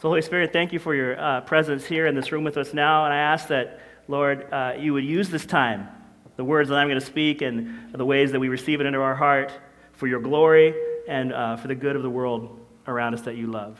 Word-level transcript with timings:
So, 0.00 0.08
Holy 0.08 0.22
Spirit, 0.22 0.52
thank 0.52 0.72
you 0.72 0.78
for 0.78 0.94
your 0.94 1.20
uh, 1.20 1.40
presence 1.40 1.84
here 1.84 2.06
in 2.06 2.14
this 2.14 2.30
room 2.30 2.44
with 2.44 2.56
us 2.56 2.72
now. 2.72 3.04
And 3.04 3.12
I 3.12 3.18
ask 3.18 3.48
that, 3.48 3.80
Lord, 4.06 4.46
uh, 4.52 4.74
you 4.78 4.92
would 4.92 5.04
use 5.04 5.28
this 5.28 5.44
time, 5.44 5.88
the 6.36 6.44
words 6.44 6.68
that 6.68 6.76
I'm 6.76 6.86
going 6.86 7.00
to 7.00 7.04
speak 7.04 7.42
and 7.42 7.92
the 7.92 8.04
ways 8.04 8.30
that 8.30 8.38
we 8.38 8.48
receive 8.48 8.80
it 8.80 8.86
into 8.86 9.00
our 9.00 9.16
heart 9.16 9.52
for 9.94 10.06
your 10.06 10.20
glory 10.20 10.72
and 11.08 11.32
uh, 11.32 11.56
for 11.56 11.66
the 11.66 11.74
good 11.74 11.96
of 11.96 12.04
the 12.04 12.10
world 12.10 12.64
around 12.86 13.14
us 13.14 13.22
that 13.22 13.34
you 13.34 13.48
love. 13.48 13.76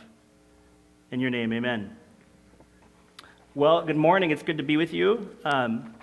In 1.12 1.20
your 1.20 1.30
name, 1.30 1.52
amen. 1.52 1.96
Well, 3.54 3.82
good 3.86 3.96
morning. 3.96 4.32
It's 4.32 4.42
good 4.42 4.58
to 4.58 4.64
be 4.64 4.76
with 4.76 4.92
you. 4.92 5.36
Um, 5.44 5.94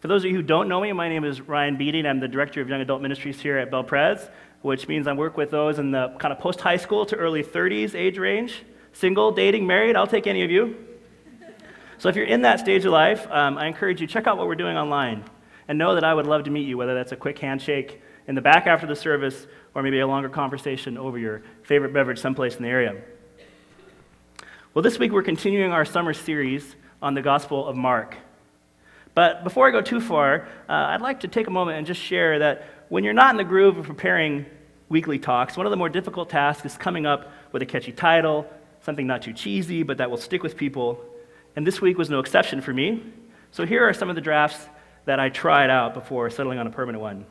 for 0.00 0.08
those 0.08 0.24
of 0.24 0.30
you 0.30 0.36
who 0.38 0.42
don't 0.42 0.70
know 0.70 0.80
me, 0.80 0.94
my 0.94 1.10
name 1.10 1.24
is 1.24 1.42
Ryan 1.42 1.76
Beatty. 1.76 2.08
I'm 2.08 2.20
the 2.20 2.28
Director 2.28 2.62
of 2.62 2.70
Young 2.70 2.80
Adult 2.80 3.02
Ministries 3.02 3.38
here 3.38 3.58
at 3.58 3.70
Bel 3.70 3.84
Prez, 3.84 4.30
which 4.62 4.88
means 4.88 5.06
I 5.06 5.12
work 5.12 5.36
with 5.36 5.50
those 5.50 5.78
in 5.78 5.90
the 5.90 6.16
kind 6.18 6.32
of 6.32 6.38
post 6.38 6.62
high 6.62 6.78
school 6.78 7.04
to 7.04 7.16
early 7.16 7.44
30s 7.44 7.94
age 7.94 8.16
range. 8.16 8.62
Single, 8.92 9.32
dating, 9.32 9.66
married, 9.66 9.96
I'll 9.96 10.06
take 10.06 10.26
any 10.26 10.42
of 10.42 10.50
you. 10.50 10.76
So 11.98 12.08
if 12.08 12.16
you're 12.16 12.26
in 12.26 12.42
that 12.42 12.60
stage 12.60 12.84
of 12.84 12.92
life, 12.92 13.26
um, 13.30 13.58
I 13.58 13.66
encourage 13.66 14.00
you 14.00 14.06
check 14.06 14.26
out 14.26 14.38
what 14.38 14.46
we're 14.46 14.54
doing 14.54 14.76
online 14.76 15.24
and 15.66 15.78
know 15.78 15.94
that 15.94 16.04
I 16.04 16.14
would 16.14 16.26
love 16.26 16.44
to 16.44 16.50
meet 16.50 16.66
you, 16.66 16.76
whether 16.78 16.94
that's 16.94 17.12
a 17.12 17.16
quick 17.16 17.38
handshake 17.38 18.00
in 18.26 18.34
the 18.34 18.40
back 18.40 18.66
after 18.66 18.86
the 18.86 18.94
service 18.94 19.46
or 19.74 19.82
maybe 19.82 19.98
a 20.00 20.06
longer 20.06 20.28
conversation 20.28 20.96
over 20.96 21.18
your 21.18 21.42
favorite 21.62 21.92
beverage 21.92 22.18
someplace 22.18 22.56
in 22.56 22.62
the 22.62 22.68
area. 22.68 23.00
Well, 24.74 24.82
this 24.82 24.98
week 24.98 25.12
we're 25.12 25.22
continuing 25.22 25.72
our 25.72 25.84
summer 25.84 26.14
series 26.14 26.76
on 27.02 27.14
the 27.14 27.22
Gospel 27.22 27.66
of 27.66 27.76
Mark. 27.76 28.16
But 29.14 29.42
before 29.42 29.66
I 29.66 29.72
go 29.72 29.80
too 29.80 30.00
far, 30.00 30.46
uh, 30.68 30.72
I'd 30.72 31.00
like 31.00 31.20
to 31.20 31.28
take 31.28 31.48
a 31.48 31.50
moment 31.50 31.78
and 31.78 31.86
just 31.86 32.00
share 32.00 32.38
that 32.38 32.64
when 32.88 33.02
you're 33.02 33.12
not 33.12 33.30
in 33.30 33.36
the 33.36 33.44
groove 33.44 33.76
of 33.76 33.86
preparing 33.86 34.46
weekly 34.88 35.18
talks, 35.18 35.56
one 35.56 35.66
of 35.66 35.70
the 35.70 35.76
more 35.76 35.88
difficult 35.88 36.30
tasks 36.30 36.64
is 36.64 36.76
coming 36.76 37.06
up 37.06 37.32
with 37.50 37.62
a 37.62 37.66
catchy 37.66 37.90
title, 37.90 38.48
something 38.88 39.06
not 39.06 39.20
too 39.20 39.34
cheesy, 39.34 39.82
but 39.82 39.98
that 39.98 40.10
will 40.10 40.16
stick 40.16 40.42
with 40.42 40.56
people. 40.56 40.98
And 41.56 41.66
this 41.66 41.78
week 41.82 41.98
was 41.98 42.08
no 42.08 42.20
exception 42.20 42.62
for 42.62 42.72
me. 42.72 43.02
So 43.50 43.66
here 43.66 43.86
are 43.86 43.92
some 43.92 44.08
of 44.08 44.14
the 44.14 44.22
drafts 44.22 44.66
that 45.04 45.20
I 45.20 45.28
tried 45.28 45.68
out 45.68 45.92
before 45.92 46.30
settling 46.30 46.58
on 46.58 46.66
a 46.66 46.70
permanent 46.70 47.02
one. 47.02 47.26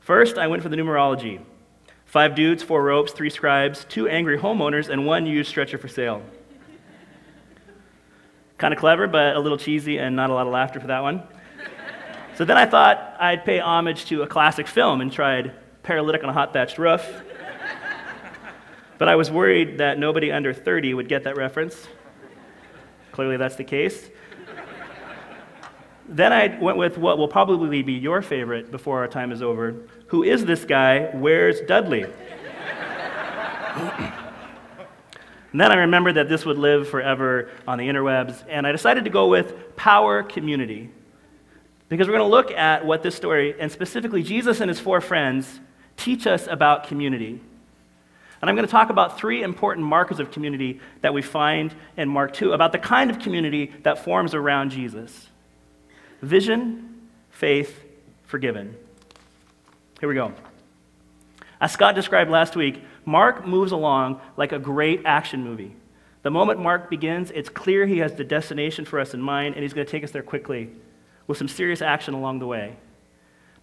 First, 0.00 0.36
I 0.36 0.46
went 0.46 0.62
for 0.62 0.68
the 0.68 0.76
numerology 0.76 1.40
five 2.04 2.34
dudes, 2.34 2.62
four 2.62 2.84
ropes, 2.84 3.12
three 3.12 3.30
scribes, 3.30 3.86
two 3.88 4.10
angry 4.10 4.36
homeowners, 4.36 4.90
and 4.90 5.06
one 5.06 5.24
used 5.24 5.48
stretcher 5.48 5.78
for 5.78 5.88
sale. 5.88 6.22
kind 8.58 8.74
of 8.74 8.78
clever, 8.78 9.06
but 9.06 9.36
a 9.36 9.40
little 9.40 9.56
cheesy 9.56 9.96
and 9.96 10.14
not 10.14 10.28
a 10.28 10.34
lot 10.34 10.46
of 10.46 10.52
laughter 10.52 10.80
for 10.80 10.88
that 10.88 11.00
one. 11.00 11.22
So 12.36 12.44
then 12.44 12.58
I 12.58 12.66
thought 12.66 13.16
I'd 13.18 13.46
pay 13.46 13.58
homage 13.58 14.04
to 14.10 14.20
a 14.20 14.26
classic 14.26 14.66
film 14.66 15.00
and 15.00 15.10
tried 15.10 15.54
Paralytic 15.82 16.22
on 16.22 16.28
a 16.28 16.34
Hot 16.34 16.52
Thatched 16.52 16.76
Roof. 16.76 17.22
But 19.04 19.10
I 19.10 19.16
was 19.16 19.30
worried 19.30 19.76
that 19.76 19.98
nobody 19.98 20.32
under 20.32 20.54
30 20.54 20.94
would 20.94 21.10
get 21.10 21.24
that 21.24 21.36
reference. 21.36 21.88
Clearly, 23.12 23.36
that's 23.36 23.56
the 23.56 23.62
case. 23.62 24.08
then 26.08 26.32
I 26.32 26.58
went 26.58 26.78
with 26.78 26.96
what 26.96 27.18
will 27.18 27.28
probably 27.28 27.82
be 27.82 27.92
your 27.92 28.22
favorite 28.22 28.70
before 28.70 29.00
our 29.00 29.08
time 29.08 29.30
is 29.30 29.42
over. 29.42 29.74
Who 30.06 30.22
is 30.22 30.46
this 30.46 30.64
guy? 30.64 31.10
Where's 31.12 31.60
Dudley? 31.60 32.04
and 32.04 32.14
then 35.52 35.70
I 35.70 35.74
remembered 35.74 36.14
that 36.14 36.30
this 36.30 36.46
would 36.46 36.56
live 36.56 36.88
forever 36.88 37.50
on 37.68 37.76
the 37.76 37.86
interwebs, 37.86 38.42
and 38.48 38.66
I 38.66 38.72
decided 38.72 39.04
to 39.04 39.10
go 39.10 39.28
with 39.28 39.76
Power 39.76 40.22
Community. 40.22 40.88
Because 41.90 42.08
we're 42.08 42.16
going 42.16 42.30
to 42.30 42.34
look 42.34 42.52
at 42.52 42.86
what 42.86 43.02
this 43.02 43.14
story, 43.14 43.54
and 43.60 43.70
specifically 43.70 44.22
Jesus 44.22 44.62
and 44.62 44.70
his 44.70 44.80
four 44.80 45.02
friends, 45.02 45.60
teach 45.98 46.26
us 46.26 46.46
about 46.46 46.84
community. 46.84 47.42
And 48.44 48.50
I'm 48.50 48.56
going 48.56 48.66
to 48.66 48.70
talk 48.70 48.90
about 48.90 49.18
three 49.18 49.42
important 49.42 49.86
markers 49.86 50.20
of 50.20 50.30
community 50.30 50.78
that 51.00 51.14
we 51.14 51.22
find 51.22 51.74
in 51.96 52.10
Mark 52.10 52.34
2 52.34 52.52
about 52.52 52.72
the 52.72 52.78
kind 52.78 53.10
of 53.10 53.18
community 53.18 53.72
that 53.84 54.04
forms 54.04 54.34
around 54.34 54.68
Jesus 54.68 55.28
vision, 56.20 57.08
faith, 57.30 57.82
forgiven. 58.26 58.76
Here 59.98 60.10
we 60.10 60.14
go. 60.14 60.34
As 61.58 61.72
Scott 61.72 61.94
described 61.94 62.30
last 62.30 62.54
week, 62.54 62.82
Mark 63.06 63.46
moves 63.46 63.72
along 63.72 64.20
like 64.36 64.52
a 64.52 64.58
great 64.58 65.00
action 65.06 65.42
movie. 65.42 65.74
The 66.20 66.30
moment 66.30 66.60
Mark 66.60 66.90
begins, 66.90 67.30
it's 67.30 67.48
clear 67.48 67.86
he 67.86 68.00
has 68.00 68.12
the 68.12 68.24
destination 68.24 68.84
for 68.84 69.00
us 69.00 69.14
in 69.14 69.22
mind, 69.22 69.54
and 69.54 69.62
he's 69.62 69.72
going 69.72 69.86
to 69.86 69.90
take 69.90 70.04
us 70.04 70.10
there 70.10 70.22
quickly 70.22 70.70
with 71.26 71.38
some 71.38 71.48
serious 71.48 71.80
action 71.80 72.12
along 72.12 72.40
the 72.40 72.46
way. 72.46 72.76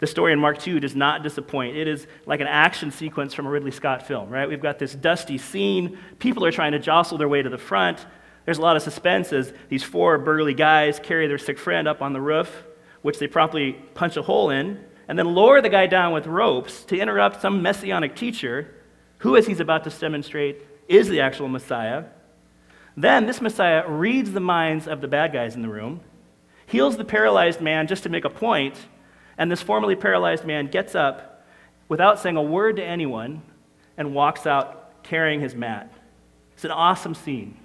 The 0.02 0.08
story 0.08 0.32
in 0.32 0.40
Mark 0.40 0.58
2 0.58 0.80
does 0.80 0.96
not 0.96 1.22
disappoint. 1.22 1.76
It 1.76 1.86
is 1.86 2.08
like 2.26 2.40
an 2.40 2.48
action 2.48 2.90
sequence 2.90 3.34
from 3.34 3.46
a 3.46 3.50
Ridley 3.50 3.70
Scott 3.70 4.04
film, 4.04 4.30
right? 4.30 4.48
We've 4.48 4.60
got 4.60 4.80
this 4.80 4.96
dusty 4.96 5.38
scene. 5.38 5.96
People 6.18 6.44
are 6.44 6.50
trying 6.50 6.72
to 6.72 6.80
jostle 6.80 7.18
their 7.18 7.28
way 7.28 7.40
to 7.40 7.48
the 7.48 7.56
front. 7.56 8.04
There's 8.44 8.58
a 8.58 8.62
lot 8.62 8.74
of 8.74 8.82
suspense 8.82 9.32
as 9.32 9.52
these 9.68 9.84
four 9.84 10.18
burly 10.18 10.54
guys 10.54 10.98
carry 10.98 11.28
their 11.28 11.38
sick 11.38 11.56
friend 11.56 11.86
up 11.86 12.02
on 12.02 12.14
the 12.14 12.20
roof, 12.20 12.64
which 13.02 13.20
they 13.20 13.28
promptly 13.28 13.74
punch 13.94 14.16
a 14.16 14.22
hole 14.22 14.50
in, 14.50 14.84
and 15.06 15.16
then 15.16 15.36
lower 15.36 15.60
the 15.60 15.68
guy 15.68 15.86
down 15.86 16.12
with 16.12 16.26
ropes 16.26 16.82
to 16.86 16.98
interrupt 16.98 17.40
some 17.40 17.62
messianic 17.62 18.16
teacher 18.16 18.74
who, 19.18 19.36
as 19.36 19.46
he's 19.46 19.60
about 19.60 19.84
to 19.84 19.90
demonstrate, 19.90 20.62
is 20.88 21.08
the 21.08 21.20
actual 21.20 21.46
Messiah. 21.46 22.06
Then 22.96 23.26
this 23.26 23.40
Messiah 23.40 23.88
reads 23.88 24.32
the 24.32 24.40
minds 24.40 24.88
of 24.88 25.00
the 25.00 25.06
bad 25.06 25.32
guys 25.32 25.54
in 25.54 25.62
the 25.62 25.68
room, 25.68 26.00
heals 26.66 26.96
the 26.96 27.04
paralyzed 27.04 27.60
man 27.60 27.86
just 27.86 28.02
to 28.02 28.08
make 28.08 28.24
a 28.24 28.30
point, 28.30 28.74
and 29.42 29.50
this 29.50 29.60
formerly 29.60 29.96
paralyzed 29.96 30.44
man 30.44 30.68
gets 30.68 30.94
up 30.94 31.44
without 31.88 32.20
saying 32.20 32.36
a 32.36 32.42
word 32.42 32.76
to 32.76 32.84
anyone 32.84 33.42
and 33.96 34.14
walks 34.14 34.46
out 34.46 35.02
carrying 35.02 35.40
his 35.40 35.52
mat. 35.52 35.92
It's 36.54 36.62
an 36.62 36.70
awesome 36.70 37.16
scene. 37.16 37.56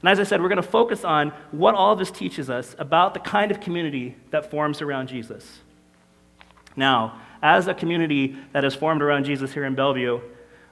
And 0.00 0.08
as 0.08 0.18
I 0.18 0.22
said, 0.22 0.40
we're 0.40 0.48
going 0.48 0.56
to 0.56 0.62
focus 0.62 1.04
on 1.04 1.34
what 1.50 1.74
all 1.74 1.94
this 1.94 2.10
teaches 2.10 2.48
us 2.48 2.74
about 2.78 3.12
the 3.12 3.20
kind 3.20 3.50
of 3.50 3.60
community 3.60 4.16
that 4.30 4.50
forms 4.50 4.80
around 4.80 5.08
Jesus. 5.08 5.58
Now, 6.74 7.20
as 7.42 7.66
a 7.66 7.74
community 7.74 8.34
that 8.52 8.64
is 8.64 8.74
formed 8.74 9.02
around 9.02 9.24
Jesus 9.24 9.52
here 9.52 9.66
in 9.66 9.74
Bellevue, 9.74 10.22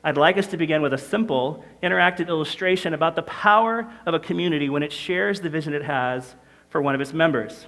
I'd 0.02 0.16
like 0.16 0.38
us 0.38 0.46
to 0.46 0.56
begin 0.56 0.80
with 0.80 0.94
a 0.94 0.98
simple, 0.98 1.62
interactive 1.82 2.28
illustration 2.28 2.94
about 2.94 3.16
the 3.16 3.22
power 3.24 3.86
of 4.06 4.14
a 4.14 4.18
community 4.18 4.70
when 4.70 4.82
it 4.82 4.94
shares 4.94 5.42
the 5.42 5.50
vision 5.50 5.74
it 5.74 5.84
has 5.84 6.36
for 6.70 6.80
one 6.80 6.94
of 6.94 7.02
its 7.02 7.12
members. 7.12 7.66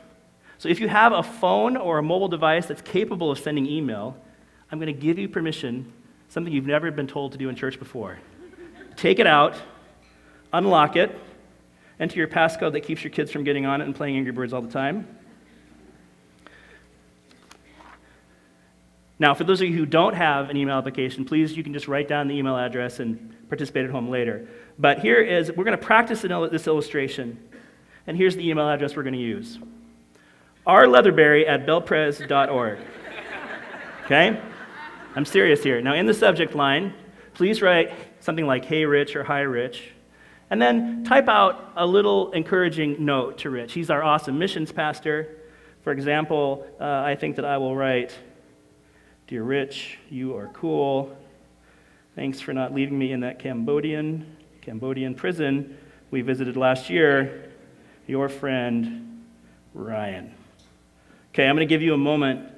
So 0.60 0.68
if 0.68 0.78
you 0.78 0.88
have 0.88 1.14
a 1.14 1.22
phone 1.22 1.78
or 1.78 1.96
a 1.96 2.02
mobile 2.02 2.28
device 2.28 2.66
that's 2.66 2.82
capable 2.82 3.30
of 3.30 3.38
sending 3.38 3.64
email, 3.64 4.14
I'm 4.70 4.78
going 4.78 4.94
to 4.94 5.00
give 5.00 5.18
you 5.18 5.26
permission, 5.26 5.90
something 6.28 6.52
you've 6.52 6.66
never 6.66 6.90
been 6.90 7.06
told 7.06 7.32
to 7.32 7.38
do 7.38 7.48
in 7.48 7.56
church 7.56 7.78
before. 7.78 8.18
Take 8.94 9.20
it 9.20 9.26
out, 9.26 9.56
unlock 10.52 10.96
it, 10.96 11.18
enter 11.98 12.18
your 12.18 12.28
passcode 12.28 12.72
that 12.72 12.82
keeps 12.82 13.02
your 13.02 13.10
kids 13.10 13.32
from 13.32 13.42
getting 13.42 13.64
on 13.64 13.80
it 13.80 13.84
and 13.84 13.96
playing 13.96 14.18
Angry 14.18 14.32
Birds 14.32 14.52
all 14.52 14.60
the 14.60 14.70
time. 14.70 15.08
Now, 19.18 19.32
for 19.32 19.44
those 19.44 19.62
of 19.62 19.68
you 19.68 19.74
who 19.74 19.86
don't 19.86 20.14
have 20.14 20.50
an 20.50 20.58
email 20.58 20.76
application, 20.76 21.24
please, 21.24 21.56
you 21.56 21.64
can 21.64 21.72
just 21.72 21.88
write 21.88 22.06
down 22.06 22.28
the 22.28 22.34
email 22.34 22.58
address 22.58 23.00
and 23.00 23.34
participate 23.48 23.86
at 23.86 23.90
home 23.90 24.10
later. 24.10 24.46
But 24.78 24.98
here 24.98 25.22
is, 25.22 25.50
we're 25.52 25.64
going 25.64 25.78
to 25.78 25.82
practice 25.82 26.20
this 26.20 26.66
illustration. 26.66 27.42
And 28.06 28.14
here's 28.14 28.36
the 28.36 28.46
email 28.46 28.68
address 28.68 28.94
we're 28.94 29.04
going 29.04 29.14
to 29.14 29.18
use 29.18 29.58
rleatherberry 30.66 31.48
at 31.48 31.66
belprez.org. 31.66 32.78
Okay? 34.04 34.40
I'm 35.14 35.24
serious 35.24 35.62
here. 35.62 35.80
Now, 35.80 35.94
in 35.94 36.06
the 36.06 36.14
subject 36.14 36.54
line, 36.54 36.94
please 37.34 37.62
write 37.62 37.92
something 38.20 38.46
like, 38.46 38.64
hey, 38.64 38.84
Rich, 38.84 39.16
or 39.16 39.24
hi, 39.24 39.40
Rich. 39.40 39.90
And 40.50 40.60
then 40.60 41.04
type 41.04 41.28
out 41.28 41.72
a 41.76 41.86
little 41.86 42.32
encouraging 42.32 43.04
note 43.04 43.38
to 43.38 43.50
Rich. 43.50 43.72
He's 43.72 43.90
our 43.90 44.02
awesome 44.02 44.38
missions 44.38 44.72
pastor. 44.72 45.36
For 45.82 45.92
example, 45.92 46.66
uh, 46.80 46.84
I 46.84 47.14
think 47.14 47.36
that 47.36 47.44
I 47.44 47.56
will 47.58 47.76
write, 47.76 48.16
Dear 49.26 49.44
Rich, 49.44 49.98
you 50.10 50.36
are 50.36 50.48
cool. 50.48 51.16
Thanks 52.16 52.40
for 52.40 52.52
not 52.52 52.74
leaving 52.74 52.98
me 52.98 53.12
in 53.12 53.20
that 53.20 53.38
Cambodian, 53.38 54.36
Cambodian 54.60 55.14
prison 55.14 55.78
we 56.10 56.20
visited 56.22 56.56
last 56.56 56.90
year. 56.90 57.52
Your 58.08 58.28
friend, 58.28 59.22
Ryan. 59.72 60.34
Okay, 61.32 61.46
I'm 61.46 61.54
going 61.54 61.66
to 61.66 61.72
give 61.72 61.80
you 61.80 61.94
a 61.94 61.98
moment 61.98 62.50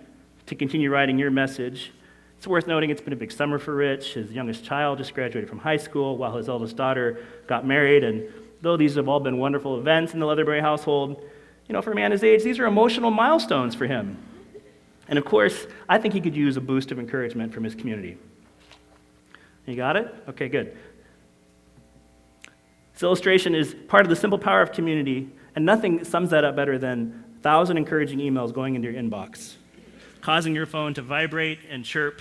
to 0.46 0.54
continue 0.54 0.90
writing 0.90 1.18
your 1.18 1.30
message. 1.30 1.92
It's 2.38 2.46
worth 2.46 2.66
noting 2.66 2.88
it's 2.88 3.02
been 3.02 3.12
a 3.12 3.16
big 3.16 3.30
summer 3.30 3.58
for 3.58 3.74
Rich. 3.74 4.14
His 4.14 4.32
youngest 4.32 4.64
child 4.64 4.96
just 4.96 5.12
graduated 5.12 5.50
from 5.50 5.58
high 5.58 5.76
school, 5.76 6.16
while 6.16 6.34
his 6.34 6.48
eldest 6.48 6.74
daughter 6.74 7.22
got 7.46 7.66
married. 7.66 8.02
And 8.02 8.32
though 8.62 8.78
these 8.78 8.94
have 8.94 9.08
all 9.08 9.20
been 9.20 9.36
wonderful 9.36 9.78
events 9.78 10.14
in 10.14 10.20
the 10.20 10.26
Leatherberry 10.26 10.62
household, 10.62 11.22
you 11.68 11.74
know, 11.74 11.82
for 11.82 11.92
a 11.92 11.94
man 11.94 12.12
his 12.12 12.24
age, 12.24 12.42
these 12.42 12.58
are 12.58 12.64
emotional 12.64 13.10
milestones 13.10 13.74
for 13.74 13.86
him. 13.86 14.16
And 15.06 15.18
of 15.18 15.26
course, 15.26 15.66
I 15.86 15.98
think 15.98 16.14
he 16.14 16.22
could 16.22 16.34
use 16.34 16.56
a 16.56 16.60
boost 16.62 16.90
of 16.90 16.98
encouragement 16.98 17.52
from 17.52 17.64
his 17.64 17.74
community. 17.74 18.16
You 19.66 19.76
got 19.76 19.96
it? 19.96 20.12
Okay, 20.28 20.48
good. 20.48 20.74
This 22.94 23.02
illustration 23.02 23.54
is 23.54 23.76
part 23.88 24.06
of 24.06 24.08
the 24.08 24.16
simple 24.16 24.38
power 24.38 24.62
of 24.62 24.72
community, 24.72 25.30
and 25.54 25.66
nothing 25.66 26.04
sums 26.04 26.30
that 26.30 26.42
up 26.42 26.56
better 26.56 26.78
than 26.78 27.21
thousand 27.42 27.76
encouraging 27.76 28.18
emails 28.18 28.52
going 28.52 28.74
into 28.74 28.90
your 28.90 29.00
inbox, 29.00 29.54
causing 30.20 30.54
your 30.54 30.66
phone 30.66 30.94
to 30.94 31.02
vibrate 31.02 31.58
and 31.68 31.84
chirp 31.84 32.20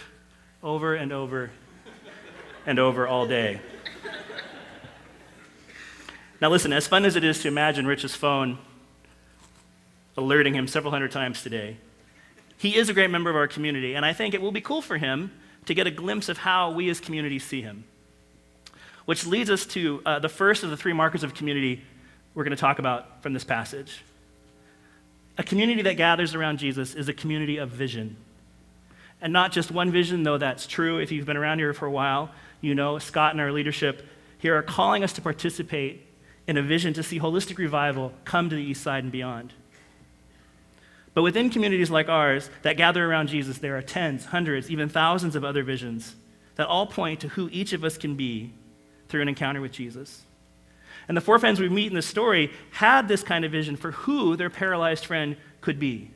over 0.63 0.95
and 0.95 1.11
over 1.11 1.51
and 2.65 2.79
over 2.79 3.07
all 3.07 3.27
day. 3.27 3.61
Now, 6.41 6.49
listen, 6.49 6.73
as 6.73 6.87
fun 6.87 7.05
as 7.05 7.15
it 7.15 7.23
is 7.23 7.41
to 7.43 7.47
imagine 7.47 7.85
Rich's 7.85 8.15
phone 8.15 8.57
alerting 10.17 10.55
him 10.55 10.67
several 10.67 10.91
hundred 10.91 11.11
times 11.11 11.43
today, 11.43 11.77
he 12.57 12.75
is 12.75 12.89
a 12.89 12.93
great 12.93 13.11
member 13.11 13.29
of 13.29 13.35
our 13.35 13.47
community, 13.47 13.93
and 13.93 14.03
I 14.03 14.13
think 14.13 14.33
it 14.33 14.41
will 14.41 14.51
be 14.51 14.61
cool 14.61 14.81
for 14.81 14.97
him 14.97 15.31
to 15.65 15.75
get 15.75 15.85
a 15.85 15.91
glimpse 15.91 16.29
of 16.29 16.39
how 16.39 16.71
we 16.71 16.89
as 16.89 16.99
community 16.99 17.37
see 17.37 17.61
him. 17.61 17.83
Which 19.05 19.25
leads 19.25 19.49
us 19.49 19.65
to 19.67 20.01
uh, 20.05 20.19
the 20.19 20.29
first 20.29 20.63
of 20.63 20.71
the 20.71 20.77
three 20.77 20.93
markers 20.93 21.23
of 21.23 21.35
community 21.35 21.83
we're 22.33 22.43
going 22.43 22.55
to 22.55 22.61
talk 22.61 22.79
about 22.79 23.21
from 23.21 23.33
this 23.33 23.43
passage. 23.43 24.03
A 25.37 25.43
community 25.43 25.81
that 25.83 25.95
gathers 25.95 26.35
around 26.35 26.59
Jesus 26.59 26.93
is 26.93 27.07
a 27.07 27.13
community 27.13 27.57
of 27.57 27.69
vision. 27.69 28.17
And 29.21 29.31
not 29.31 29.51
just 29.51 29.71
one 29.71 29.91
vision, 29.91 30.23
though 30.23 30.37
that's 30.37 30.67
true. 30.67 30.97
If 30.97 31.11
you've 31.11 31.25
been 31.25 31.37
around 31.37 31.59
here 31.59 31.73
for 31.73 31.85
a 31.85 31.91
while, 31.91 32.31
you 32.59 32.75
know 32.75 32.97
Scott 32.99 33.31
and 33.31 33.41
our 33.41 33.51
leadership 33.51 34.05
here 34.37 34.57
are 34.57 34.63
calling 34.63 35.03
us 35.03 35.13
to 35.13 35.21
participate 35.21 36.07
in 36.47 36.57
a 36.57 36.63
vision 36.63 36.93
to 36.93 37.03
see 37.03 37.19
holistic 37.19 37.57
revival 37.57 38.11
come 38.25 38.49
to 38.49 38.55
the 38.55 38.63
east 38.63 38.81
side 38.81 39.03
and 39.03 39.11
beyond. 39.11 39.53
But 41.13 41.21
within 41.23 41.49
communities 41.49 41.91
like 41.91 42.09
ours 42.09 42.49
that 42.63 42.77
gather 42.77 43.05
around 43.05 43.27
Jesus, 43.27 43.59
there 43.59 43.77
are 43.77 43.81
tens, 43.81 44.25
hundreds, 44.25 44.71
even 44.71 44.89
thousands 44.89 45.35
of 45.35 45.43
other 45.43 45.63
visions 45.63 46.15
that 46.55 46.67
all 46.67 46.87
point 46.87 47.19
to 47.21 47.27
who 47.29 47.49
each 47.51 47.73
of 47.73 47.83
us 47.83 47.97
can 47.97 48.15
be 48.15 48.53
through 49.09 49.21
an 49.21 49.27
encounter 49.27 49.61
with 49.61 49.71
Jesus. 49.71 50.23
And 51.07 51.17
the 51.17 51.21
four 51.21 51.39
friends 51.39 51.59
we 51.59 51.69
meet 51.69 51.87
in 51.87 51.95
the 51.95 52.01
story 52.01 52.51
had 52.71 53.07
this 53.07 53.23
kind 53.23 53.43
of 53.43 53.51
vision 53.51 53.75
for 53.75 53.91
who 53.91 54.35
their 54.35 54.49
paralyzed 54.49 55.05
friend 55.05 55.35
could 55.61 55.79
be. 55.79 56.11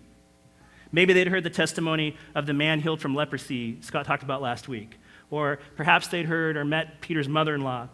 Maybe 0.92 1.14
they'd 1.14 1.28
heard 1.28 1.44
the 1.44 1.50
testimony 1.50 2.16
of 2.36 2.46
the 2.46 2.54
man 2.54 2.80
healed 2.80 3.02
from 3.02 3.16
leprosy 3.16 3.78
Scott 3.82 4.06
talked 4.06 4.24
about 4.24 4.42
last 4.42 4.68
week. 4.68 4.98
Or 5.30 5.60
perhaps 5.76 6.08
they'd 6.08 6.28
heard 6.28 6.56
or 6.56 6.64
met 6.64 7.02
Peter's 7.02 7.28
mother 7.28 7.56
in 7.56 7.62
law, 7.62 7.90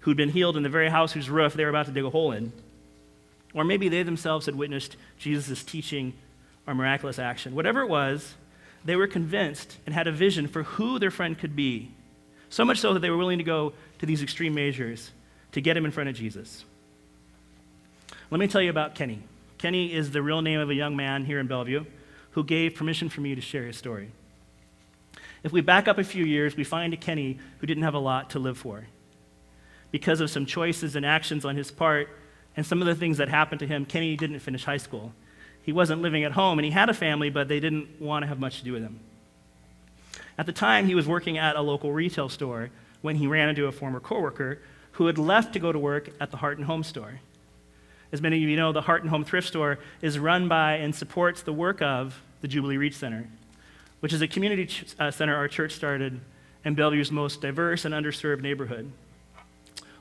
who'd 0.00 0.16
been 0.16 0.30
healed 0.30 0.56
in 0.56 0.62
the 0.62 0.68
very 0.68 0.88
house 0.88 1.12
whose 1.12 1.28
roof 1.28 1.54
they 1.54 1.64
were 1.64 1.70
about 1.70 1.86
to 1.86 1.92
dig 1.92 2.04
a 2.04 2.10
hole 2.10 2.32
in. 2.32 2.52
Or 3.52 3.64
maybe 3.64 3.88
they 3.88 4.02
themselves 4.02 4.46
had 4.46 4.54
witnessed 4.54 4.96
Jesus' 5.18 5.64
teaching 5.64 6.14
or 6.66 6.74
miraculous 6.74 7.18
action. 7.18 7.54
Whatever 7.54 7.80
it 7.80 7.88
was, 7.88 8.34
they 8.84 8.96
were 8.96 9.06
convinced 9.06 9.76
and 9.84 9.94
had 9.94 10.06
a 10.06 10.12
vision 10.12 10.46
for 10.46 10.62
who 10.62 10.98
their 10.98 11.10
friend 11.10 11.38
could 11.38 11.56
be. 11.56 11.90
So 12.48 12.64
much 12.64 12.78
so 12.78 12.94
that 12.94 13.00
they 13.00 13.10
were 13.10 13.16
willing 13.16 13.38
to 13.38 13.44
go 13.44 13.72
to 13.98 14.06
these 14.06 14.22
extreme 14.22 14.54
measures 14.54 15.10
to 15.52 15.60
get 15.60 15.76
him 15.76 15.84
in 15.84 15.90
front 15.90 16.08
of 16.08 16.16
Jesus. 16.16 16.64
Let 18.30 18.40
me 18.40 18.48
tell 18.48 18.60
you 18.60 18.70
about 18.70 18.94
Kenny. 18.94 19.22
Kenny 19.58 19.92
is 19.92 20.10
the 20.10 20.22
real 20.22 20.42
name 20.42 20.60
of 20.60 20.70
a 20.70 20.74
young 20.74 20.96
man 20.96 21.24
here 21.24 21.38
in 21.38 21.46
Bellevue 21.46 21.84
who 22.32 22.44
gave 22.44 22.74
permission 22.74 23.08
for 23.08 23.20
me 23.20 23.34
to 23.34 23.40
share 23.40 23.64
his 23.64 23.76
story. 23.76 24.10
If 25.42 25.52
we 25.52 25.60
back 25.60 25.88
up 25.88 25.98
a 25.98 26.04
few 26.04 26.24
years, 26.24 26.56
we 26.56 26.64
find 26.64 26.92
a 26.92 26.96
Kenny 26.96 27.38
who 27.60 27.66
didn't 27.66 27.84
have 27.84 27.94
a 27.94 27.98
lot 27.98 28.30
to 28.30 28.38
live 28.38 28.58
for. 28.58 28.86
Because 29.90 30.20
of 30.20 30.28
some 30.28 30.44
choices 30.44 30.96
and 30.96 31.06
actions 31.06 31.44
on 31.44 31.56
his 31.56 31.70
part 31.70 32.08
and 32.56 32.66
some 32.66 32.80
of 32.82 32.86
the 32.86 32.94
things 32.94 33.18
that 33.18 33.28
happened 33.28 33.60
to 33.60 33.66
him, 33.66 33.86
Kenny 33.86 34.16
didn't 34.16 34.40
finish 34.40 34.64
high 34.64 34.76
school. 34.76 35.12
He 35.62 35.72
wasn't 35.72 36.02
living 36.02 36.24
at 36.24 36.32
home 36.32 36.58
and 36.58 36.64
he 36.64 36.72
had 36.72 36.90
a 36.90 36.94
family, 36.94 37.30
but 37.30 37.48
they 37.48 37.60
didn't 37.60 38.00
want 38.00 38.24
to 38.24 38.26
have 38.26 38.38
much 38.38 38.58
to 38.58 38.64
do 38.64 38.72
with 38.72 38.82
him. 38.82 39.00
At 40.36 40.46
the 40.46 40.52
time, 40.52 40.86
he 40.86 40.94
was 40.94 41.06
working 41.06 41.38
at 41.38 41.56
a 41.56 41.62
local 41.62 41.92
retail 41.92 42.28
store 42.28 42.70
when 43.00 43.16
he 43.16 43.26
ran 43.26 43.48
into 43.48 43.66
a 43.66 43.72
former 43.72 44.00
coworker 44.00 44.60
who 44.96 45.06
had 45.06 45.18
left 45.18 45.52
to 45.52 45.58
go 45.58 45.72
to 45.72 45.78
work 45.78 46.10
at 46.20 46.30
the 46.30 46.38
Heart 46.38 46.56
and 46.56 46.66
Home 46.66 46.82
store. 46.82 47.20
As 48.12 48.22
many 48.22 48.42
of 48.42 48.48
you 48.48 48.56
know, 48.56 48.72
the 48.72 48.80
Heart 48.80 49.02
and 49.02 49.10
Home 49.10 49.24
thrift 49.24 49.46
store 49.46 49.78
is 50.00 50.18
run 50.18 50.48
by 50.48 50.76
and 50.76 50.94
supports 50.94 51.42
the 51.42 51.52
work 51.52 51.82
of 51.82 52.22
the 52.40 52.48
Jubilee 52.48 52.78
Reach 52.78 52.94
Center, 52.94 53.28
which 54.00 54.14
is 54.14 54.22
a 54.22 54.28
community 54.28 54.64
ch- 54.64 54.86
uh, 54.98 55.10
center 55.10 55.36
our 55.36 55.48
church 55.48 55.72
started 55.72 56.18
in 56.64 56.74
Bellevue's 56.74 57.12
most 57.12 57.42
diverse 57.42 57.84
and 57.84 57.94
underserved 57.94 58.40
neighborhood. 58.40 58.90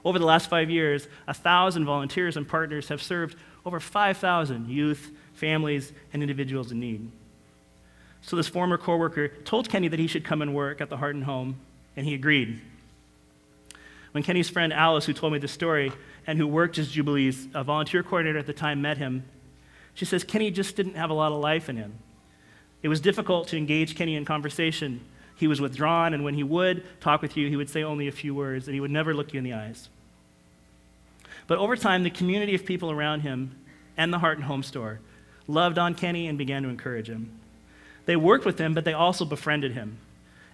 Over 0.06 0.18
the 0.18 0.26
last 0.26 0.50
five 0.50 0.70
years, 0.70 1.10
a 1.28 1.34
thousand 1.34 1.84
volunteers 1.84 2.38
and 2.38 2.48
partners 2.48 2.88
have 2.88 3.02
served 3.02 3.36
over 3.66 3.82
5,000 3.82 4.70
youth, 4.70 5.12
families, 5.34 5.92
and 6.14 6.22
individuals 6.22 6.72
in 6.72 6.80
need. 6.80 7.12
So 8.22 8.38
this 8.38 8.48
former 8.48 8.78
coworker 8.78 9.28
told 9.28 9.68
Kenny 9.68 9.90
that 9.90 10.00
he 10.00 10.08
should 10.08 10.24
come 10.24 10.42
and 10.42 10.56
work 10.56 10.80
at 10.80 10.90
the 10.90 10.98
Heart 10.98 11.16
and 11.16 11.26
Home, 11.26 11.58
and 11.98 12.06
he 12.06 12.14
agreed. 12.14 12.62
When 14.16 14.24
Kenny's 14.24 14.50
friend 14.50 14.72
Alice, 14.72 15.06
who 15.06 15.12
told 15.12 15.34
me 15.34 15.40
the 15.40 15.50
story 15.50 15.92
and 16.26 16.40
who 16.40 16.48
worked 16.48 16.78
as 16.78 16.90
Jubilee's 16.90 17.50
uh, 17.54 17.64
volunteer 17.64 18.02
coordinator 18.02 18.40
at 18.40 18.46
the 18.46 18.54
time, 18.54 18.82
met 18.82 18.98
him, 18.98 19.26
she 19.94 20.06
says 20.06 20.24
Kenny 20.24 20.52
just 20.52 20.78
didn't 20.78 20.96
have 20.96 21.10
a 21.10 21.14
lot 21.14 21.34
of 21.34 21.40
life 21.40 21.68
in 21.68 21.76
him. 21.76 21.96
It 22.82 22.88
was 22.88 23.02
difficult 23.02 23.50
to 23.50 23.58
engage 23.58 23.98
Kenny 23.98 24.16
in 24.16 24.24
conversation. 24.24 25.02
He 25.36 25.48
was 25.50 25.60
withdrawn, 25.60 26.14
and 26.14 26.24
when 26.24 26.34
he 26.34 26.44
would 26.44 26.86
talk 27.02 27.22
with 27.22 27.36
you, 27.36 27.50
he 27.50 27.58
would 27.58 27.70
say 27.70 27.84
only 27.84 28.08
a 28.08 28.14
few 28.14 28.34
words, 28.34 28.70
and 28.70 28.74
he 28.74 28.80
would 28.80 28.90
never 28.90 29.14
look 29.14 29.34
you 29.34 29.38
in 29.38 29.44
the 29.44 29.52
eyes. 29.52 29.90
But 31.46 31.58
over 31.58 31.76
time, 31.76 32.04
the 32.04 32.10
community 32.10 32.56
of 32.56 32.66
people 32.66 32.92
around 32.92 33.20
him 33.20 33.54
and 33.98 34.14
the 34.14 34.20
Heart 34.20 34.38
and 34.38 34.46
Home 34.46 34.64
store 34.64 35.02
loved 35.46 35.78
on 35.78 35.94
Kenny 35.94 36.28
and 36.28 36.38
began 36.38 36.64
to 36.64 36.70
encourage 36.70 37.10
him. 37.10 37.38
They 38.06 38.16
worked 38.16 38.46
with 38.46 38.60
him, 38.60 38.74
but 38.74 38.86
they 38.86 38.94
also 38.94 39.26
befriended 39.26 39.74
him. 39.74 39.98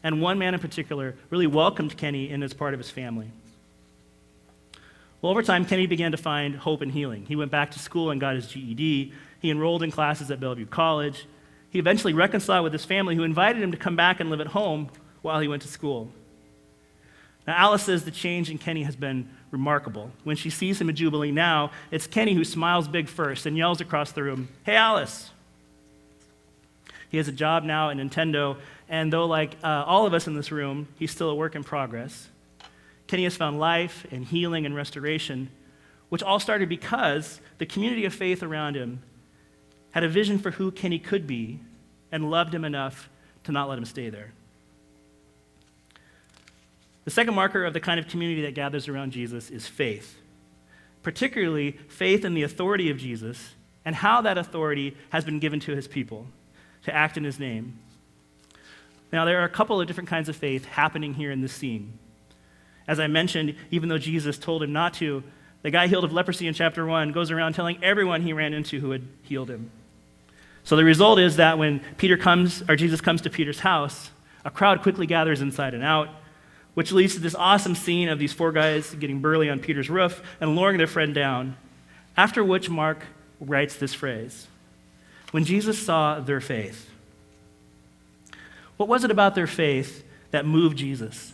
And 0.02 0.20
one 0.20 0.40
man 0.40 0.56
in 0.56 0.60
particular 0.60 1.14
really 1.30 1.46
welcomed 1.46 1.96
Kenny 1.96 2.28
in 2.28 2.42
as 2.42 2.56
part 2.56 2.74
of 2.74 2.80
his 2.80 2.90
family. 2.90 3.30
Well, 5.22 5.32
over 5.32 5.44
time, 5.44 5.66
Kenny 5.66 5.86
began 5.86 6.12
to 6.12 6.18
find 6.18 6.56
hope 6.56 6.82
and 6.82 6.92
healing. 6.92 7.26
He 7.28 7.36
went 7.36 7.52
back 7.52 7.72
to 7.72 7.80
school 7.80 8.10
and 8.10 8.20
got 8.20 8.36
his 8.36 8.48
GED. 8.48 9.14
He 9.40 9.52
enrolled 9.52 9.84
in 9.84 9.92
classes 9.92 10.32
at 10.32 10.40
Bellevue 10.40 10.66
College. 10.66 11.28
He 11.70 11.80
eventually 11.80 12.14
reconciled 12.14 12.64
with 12.64 12.74
his 12.74 12.86
family, 12.86 13.16
who 13.16 13.24
invited 13.24 13.62
him 13.62 13.72
to 13.72 13.78
come 13.78 13.96
back 13.96 14.20
and 14.20 14.30
live 14.30 14.42
at 14.42 14.48
home 14.48 14.90
while 15.22 15.40
he 15.40 15.48
went 15.48 15.62
to 15.62 15.68
school. 15.68 16.10
Now, 17.46 17.56
Alice 17.56 17.84
says 17.84 18.04
the 18.04 18.12
change 18.12 18.50
in 18.50 18.58
Kenny 18.58 18.84
has 18.84 18.96
been 18.96 19.30
remarkable. 19.52 20.12
When 20.24 20.36
she 20.36 20.50
sees 20.50 20.82
him 20.82 20.90
at 20.90 20.96
Jubilee 20.96 21.32
now, 21.32 21.72
it's 21.92 22.08
Kenny 22.08 22.34
who 22.34 22.44
smiles 22.44 22.88
big 22.88 23.08
first 23.08 23.46
and 23.46 23.58
yells 23.58 23.82
across 23.82 24.12
the 24.12 24.24
room, 24.24 24.50
Hey, 24.64 24.76
Alice! 24.76 25.30
He 27.10 27.18
has 27.18 27.28
a 27.28 27.34
job 27.34 27.64
now 27.64 27.90
at 27.90 27.98
Nintendo, 27.98 28.58
and 28.88 29.12
though, 29.12 29.26
like 29.26 29.58
uh, 29.64 29.84
all 29.86 30.06
of 30.06 30.14
us 30.14 30.28
in 30.28 30.34
this 30.34 30.52
room, 30.52 30.88
he's 30.98 31.12
still 31.12 31.30
a 31.30 31.36
work 31.36 31.56
in 31.56 31.64
progress, 31.64 32.30
Has 33.12 33.36
found 33.36 33.60
life 33.60 34.08
and 34.10 34.26
healing 34.26 34.66
and 34.66 34.74
restoration, 34.74 35.50
which 36.08 36.24
all 36.24 36.40
started 36.40 36.70
because 36.70 37.42
the 37.58 37.66
community 37.66 38.06
of 38.06 38.14
faith 38.14 38.42
around 38.42 38.76
him 38.76 39.04
had 39.92 40.06
a 40.06 40.10
vision 40.10 40.40
for 40.40 40.52
who 40.52 40.72
Kenny 40.72 40.98
could 40.98 41.28
be 41.28 41.60
and 42.10 42.32
loved 42.32 42.56
him 42.56 42.64
enough 42.64 43.10
to 43.44 43.52
not 43.52 43.68
let 43.68 43.78
him 43.78 43.84
stay 43.84 44.10
there. 44.10 44.32
The 47.04 47.12
second 47.12 47.34
marker 47.34 47.66
of 47.66 47.74
the 47.74 47.82
kind 47.82 48.00
of 48.00 48.08
community 48.08 48.44
that 48.44 48.56
gathers 48.56 48.88
around 48.88 49.12
Jesus 49.12 49.50
is 49.50 49.68
faith, 49.68 50.18
particularly 51.04 51.74
faith 51.90 52.24
in 52.24 52.34
the 52.34 52.44
authority 52.44 52.90
of 52.90 52.98
Jesus 52.98 53.56
and 53.84 53.96
how 53.96 54.22
that 54.22 54.38
authority 54.38 54.96
has 55.10 55.26
been 55.26 55.40
given 55.40 55.60
to 55.62 55.76
his 55.76 55.88
people 55.88 56.28
to 56.84 56.96
act 56.96 57.18
in 57.18 57.26
his 57.26 57.40
name. 57.40 57.78
Now, 59.12 59.26
there 59.26 59.42
are 59.42 59.46
a 59.46 59.50
couple 59.50 59.82
of 59.82 59.88
different 59.88 60.10
kinds 60.10 60.30
of 60.30 60.36
faith 60.38 60.66
happening 60.66 61.16
here 61.16 61.32
in 61.32 61.42
this 61.42 61.54
scene. 61.54 62.00
As 62.92 63.00
I 63.00 63.08
mentioned, 63.08 63.56
even 63.72 63.88
though 63.88 63.98
Jesus 63.98 64.38
told 64.38 64.62
him 64.62 64.74
not 64.74 64.96
to, 64.96 65.24
the 65.62 65.72
guy 65.72 65.88
healed 65.88 66.04
of 66.04 66.12
leprosy 66.12 66.46
in 66.46 66.54
chapter 66.54 66.86
1 66.86 67.14
goes 67.14 67.32
around 67.32 67.54
telling 67.54 67.82
everyone 67.82 68.22
he 68.22 68.34
ran 68.34 68.54
into 68.54 68.82
who 68.82 68.92
had 68.92 69.08
healed 69.24 69.50
him. 69.50 69.72
So 70.66 70.76
the 70.76 70.84
result 70.84 71.18
is 71.18 71.38
that 71.38 71.58
when 71.58 71.80
Peter 71.96 72.18
comes, 72.18 72.62
or 72.68 72.76
Jesus 72.76 73.00
comes 73.00 73.22
to 73.22 73.30
Peter's 73.30 73.62
house, 73.62 74.12
a 74.44 74.52
crowd 74.52 74.82
quickly 74.82 75.08
gathers 75.08 75.40
inside 75.40 75.74
and 75.74 75.86
out, 75.86 76.10
which 76.74 76.92
leads 76.92 77.14
to 77.14 77.22
this 77.22 77.34
awesome 77.34 77.76
scene 77.76 78.10
of 78.10 78.20
these 78.20 78.34
four 78.34 78.52
guys 78.52 78.94
getting 78.96 79.22
burly 79.22 79.50
on 79.50 79.60
Peter's 79.62 79.90
roof 79.90 80.22
and 80.42 80.54
lowering 80.58 80.78
their 80.78 80.86
friend 80.86 81.16
down. 81.16 81.56
After 82.18 82.44
which 82.44 82.70
Mark 82.70 83.06
writes 83.40 83.78
this 83.78 83.94
phrase 83.94 84.48
when 85.32 85.46
Jesus 85.46 85.80
saw 85.80 86.20
their 86.20 86.42
faith. 86.42 86.90
What 88.76 88.90
was 88.90 89.06
it 89.06 89.12
about 89.12 89.34
their 89.34 89.48
faith 89.48 90.04
that 90.32 90.46
moved 90.46 90.78
Jesus? 90.78 91.32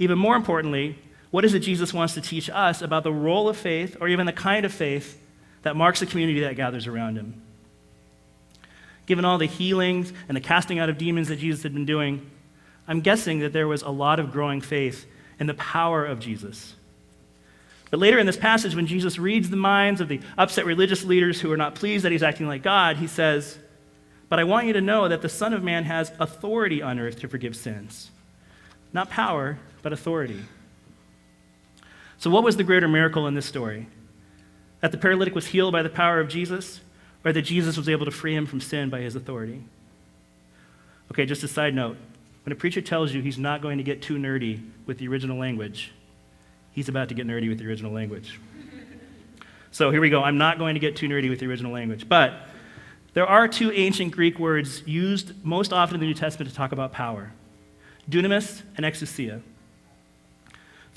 Even 0.00 0.18
more 0.18 0.34
importantly, 0.34 0.98
what 1.30 1.44
is 1.44 1.54
it 1.54 1.60
Jesus 1.60 1.94
wants 1.94 2.14
to 2.14 2.20
teach 2.20 2.50
us 2.50 2.82
about 2.82 3.04
the 3.04 3.12
role 3.12 3.48
of 3.48 3.56
faith 3.56 3.98
or 4.00 4.08
even 4.08 4.26
the 4.26 4.32
kind 4.32 4.64
of 4.64 4.72
faith 4.72 5.22
that 5.62 5.76
marks 5.76 6.00
the 6.00 6.06
community 6.06 6.40
that 6.40 6.56
gathers 6.56 6.86
around 6.86 7.16
him? 7.16 7.40
Given 9.04 9.24
all 9.24 9.38
the 9.38 9.46
healings 9.46 10.12
and 10.26 10.36
the 10.36 10.40
casting 10.40 10.78
out 10.78 10.88
of 10.88 10.96
demons 10.98 11.28
that 11.28 11.38
Jesus 11.38 11.62
had 11.62 11.74
been 11.74 11.84
doing, 11.84 12.28
I'm 12.88 13.02
guessing 13.02 13.40
that 13.40 13.52
there 13.52 13.68
was 13.68 13.82
a 13.82 13.90
lot 13.90 14.18
of 14.18 14.32
growing 14.32 14.62
faith 14.62 15.06
in 15.38 15.46
the 15.46 15.54
power 15.54 16.04
of 16.04 16.18
Jesus. 16.18 16.74
But 17.90 18.00
later 18.00 18.18
in 18.18 18.26
this 18.26 18.36
passage, 18.36 18.74
when 18.74 18.86
Jesus 18.86 19.18
reads 19.18 19.50
the 19.50 19.56
minds 19.56 20.00
of 20.00 20.08
the 20.08 20.20
upset 20.38 20.64
religious 20.64 21.04
leaders 21.04 21.40
who 21.40 21.52
are 21.52 21.56
not 21.58 21.74
pleased 21.74 22.04
that 22.06 22.12
he's 22.12 22.22
acting 22.22 22.46
like 22.46 22.62
God, 22.62 22.96
he 22.96 23.06
says, 23.06 23.58
But 24.30 24.38
I 24.38 24.44
want 24.44 24.66
you 24.66 24.72
to 24.72 24.80
know 24.80 25.08
that 25.08 25.20
the 25.20 25.28
Son 25.28 25.52
of 25.52 25.62
Man 25.62 25.84
has 25.84 26.10
authority 26.18 26.80
on 26.80 26.98
earth 26.98 27.18
to 27.20 27.28
forgive 27.28 27.54
sins. 27.54 28.10
Not 28.92 29.10
power, 29.10 29.58
but 29.82 29.92
authority. 29.92 30.42
So, 32.18 32.30
what 32.30 32.44
was 32.44 32.56
the 32.56 32.64
greater 32.64 32.88
miracle 32.88 33.26
in 33.26 33.34
this 33.34 33.46
story? 33.46 33.86
That 34.80 34.92
the 34.92 34.98
paralytic 34.98 35.34
was 35.34 35.46
healed 35.46 35.72
by 35.72 35.82
the 35.82 35.88
power 35.88 36.20
of 36.20 36.28
Jesus, 36.28 36.80
or 37.24 37.32
that 37.32 37.42
Jesus 37.42 37.76
was 37.76 37.88
able 37.88 38.04
to 38.04 38.10
free 38.10 38.34
him 38.34 38.46
from 38.46 38.60
sin 38.60 38.90
by 38.90 39.00
his 39.00 39.16
authority? 39.16 39.64
Okay, 41.10 41.26
just 41.26 41.42
a 41.42 41.48
side 41.48 41.74
note. 41.74 41.96
When 42.44 42.52
a 42.52 42.56
preacher 42.56 42.80
tells 42.80 43.12
you 43.12 43.20
he's 43.20 43.38
not 43.38 43.60
going 43.62 43.78
to 43.78 43.84
get 43.84 44.00
too 44.02 44.16
nerdy 44.16 44.62
with 44.86 44.98
the 44.98 45.08
original 45.08 45.38
language, 45.38 45.92
he's 46.72 46.88
about 46.88 47.08
to 47.08 47.14
get 47.14 47.26
nerdy 47.26 47.48
with 47.48 47.58
the 47.58 47.66
original 47.66 47.92
language. 47.92 48.38
So 49.72 49.92
here 49.92 50.00
we 50.00 50.10
go. 50.10 50.20
I'm 50.24 50.36
not 50.36 50.58
going 50.58 50.74
to 50.74 50.80
get 50.80 50.96
too 50.96 51.06
nerdy 51.06 51.30
with 51.30 51.38
the 51.38 51.46
original 51.46 51.70
language, 51.70 52.08
but 52.08 52.48
there 53.12 53.24
are 53.24 53.46
two 53.46 53.70
ancient 53.70 54.10
Greek 54.10 54.36
words 54.36 54.82
used 54.84 55.44
most 55.44 55.72
often 55.72 55.94
in 55.94 56.00
the 56.00 56.06
New 56.06 56.14
Testament 56.14 56.50
to 56.50 56.56
talk 56.56 56.72
about 56.72 56.92
power 56.92 57.30
dunamis 58.08 58.62
and 58.76 58.84
exousia. 58.84 59.40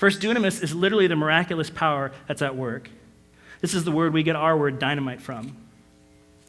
First, 0.04 0.20
dunamis 0.20 0.62
is 0.62 0.74
literally 0.74 1.06
the 1.06 1.16
miraculous 1.16 1.70
power 1.70 2.12
that's 2.28 2.42
at 2.42 2.54
work. 2.54 2.90
This 3.62 3.72
is 3.72 3.84
the 3.84 3.90
word 3.90 4.12
we 4.12 4.22
get 4.22 4.36
our 4.36 4.54
word 4.54 4.78
dynamite 4.78 5.22
from. 5.22 5.56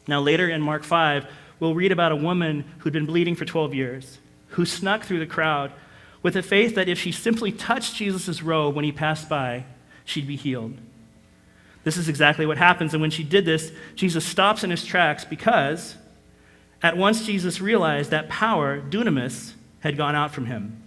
Now, 0.06 0.20
later 0.20 0.46
in 0.46 0.60
Mark 0.60 0.84
5, 0.84 1.26
we'll 1.58 1.74
read 1.74 1.90
about 1.90 2.12
a 2.12 2.16
woman 2.16 2.66
who'd 2.80 2.92
been 2.92 3.06
bleeding 3.06 3.34
for 3.34 3.46
12 3.46 3.72
years, 3.72 4.18
who 4.48 4.66
snuck 4.66 5.04
through 5.04 5.20
the 5.20 5.26
crowd 5.26 5.72
with 6.22 6.36
a 6.36 6.42
faith 6.42 6.74
that 6.74 6.90
if 6.90 6.98
she 6.98 7.10
simply 7.10 7.50
touched 7.50 7.94
Jesus' 7.94 8.42
robe 8.42 8.74
when 8.74 8.84
he 8.84 8.92
passed 8.92 9.26
by, 9.26 9.64
she'd 10.04 10.26
be 10.26 10.36
healed. 10.36 10.76
This 11.82 11.96
is 11.96 12.10
exactly 12.10 12.44
what 12.44 12.58
happens. 12.58 12.92
And 12.92 13.00
when 13.00 13.10
she 13.10 13.24
did 13.24 13.46
this, 13.46 13.72
Jesus 13.94 14.26
stops 14.26 14.64
in 14.64 14.70
his 14.70 14.84
tracks 14.84 15.24
because 15.24 15.96
at 16.82 16.98
once 16.98 17.24
Jesus 17.24 17.58
realized 17.62 18.10
that 18.10 18.28
power, 18.28 18.82
dunamis, 18.82 19.54
had 19.80 19.96
gone 19.96 20.14
out 20.14 20.32
from 20.32 20.44
him. 20.44 20.82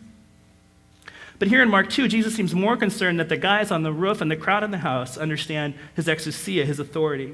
But 1.39 1.47
here 1.47 1.63
in 1.63 1.69
Mark 1.69 1.89
2, 1.89 2.09
Jesus 2.09 2.35
seems 2.35 2.53
more 2.53 2.75
concerned 2.75 3.19
that 3.21 3.29
the 3.29 3.37
guys 3.37 3.71
on 3.71 3.83
the 3.83 3.93
roof 3.93 4.19
and 4.19 4.29
the 4.29 4.35
crowd 4.35 4.63
in 4.63 4.71
the 4.71 4.77
house 4.77 5.17
understand 5.17 5.73
his 5.95 6.07
exousia, 6.07 6.65
his 6.65 6.79
authority. 6.79 7.33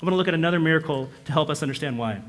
I 0.00 0.04
want 0.04 0.12
to 0.12 0.16
look 0.16 0.28
at 0.28 0.34
another 0.34 0.60
miracle 0.60 1.08
to 1.24 1.32
help 1.32 1.48
us 1.48 1.62
understand 1.62 1.98
why. 1.98 2.20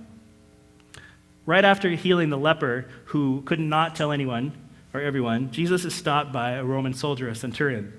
Right 1.46 1.66
after 1.66 1.90
healing 1.90 2.30
the 2.30 2.38
leper 2.38 2.86
who 3.06 3.42
could 3.42 3.60
not 3.60 3.96
tell 3.96 4.14
anyone 4.14 4.54
or 4.94 5.02
everyone, 5.02 5.52
Jesus 5.52 5.84
is 5.84 5.94
stopped 5.94 6.32
by 6.32 6.52
a 6.52 6.64
Roman 6.64 6.94
soldier, 6.94 7.28
a 7.28 7.36
centurion. 7.36 7.92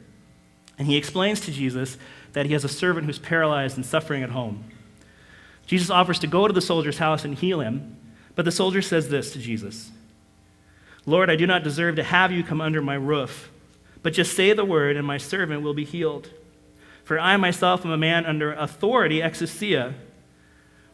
And 0.79 0.89
he 0.89 0.97
explains 0.97 1.41
to 1.43 1.53
Jesus 1.53 1.99
that 2.33 2.47
he 2.47 2.53
has 2.55 2.65
a 2.65 2.69
servant 2.69 3.07
who's 3.07 3.19
paralyzed 3.19 3.77
and 3.77 3.85
suffering 3.85 4.23
at 4.23 4.31
home. 4.31 4.65
Jesus 5.67 5.91
offers 5.91 6.19
to 6.21 6.27
go 6.27 6.47
to 6.47 6.53
the 6.53 6.61
soldier's 6.63 6.99
house 6.99 7.25
and 7.25 7.35
heal 7.35 7.61
him, 7.61 7.97
but 8.35 8.45
the 8.47 8.53
soldier 8.53 8.81
says 8.81 9.11
this 9.11 9.33
to 9.33 9.39
Jesus 9.39 9.91
Lord, 11.05 11.31
I 11.31 11.37
do 11.37 11.47
not 11.47 11.65
deserve 11.65 11.97
to 11.97 12.03
have 12.03 12.31
you 12.31 12.45
come 12.45 12.61
under 12.61 12.81
my 12.81 12.95
roof, 12.95 13.51
but 14.03 14.13
just 14.13 14.35
say 14.35 14.53
the 14.53 14.65
word, 14.65 14.97
and 14.97 15.07
my 15.07 15.19
servant 15.19 15.63
will 15.63 15.75
be 15.75 15.85
healed. 15.85 16.31
For 17.05 17.19
I 17.19 17.37
myself 17.37 17.85
am 17.85 17.91
a 17.91 17.97
man 17.97 18.25
under 18.25 18.53
authority, 18.53 19.21
exousia, 19.21 19.95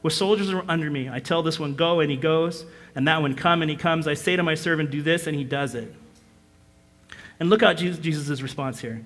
with 0.02 0.12
soldiers 0.12 0.52
under 0.68 0.90
me. 0.90 1.08
I 1.10 1.18
tell 1.18 1.42
this 1.42 1.58
one, 1.58 1.74
go, 1.74 2.00
and 2.00 2.10
he 2.10 2.16
goes, 2.16 2.64
and 2.94 3.06
that 3.06 3.20
one, 3.20 3.34
come, 3.34 3.62
and 3.62 3.70
he 3.70 3.76
comes. 3.76 4.08
I 4.08 4.14
say 4.14 4.36
to 4.36 4.42
my 4.42 4.54
servant, 4.54 4.90
do 4.90 5.02
this, 5.02 5.26
and 5.26 5.36
he 5.36 5.44
does 5.44 5.74
it. 5.74 5.94
And 7.38 7.50
look 7.50 7.62
out 7.62 7.76
Jesus' 7.76 8.40
response 8.40 8.80
here. 8.80 9.04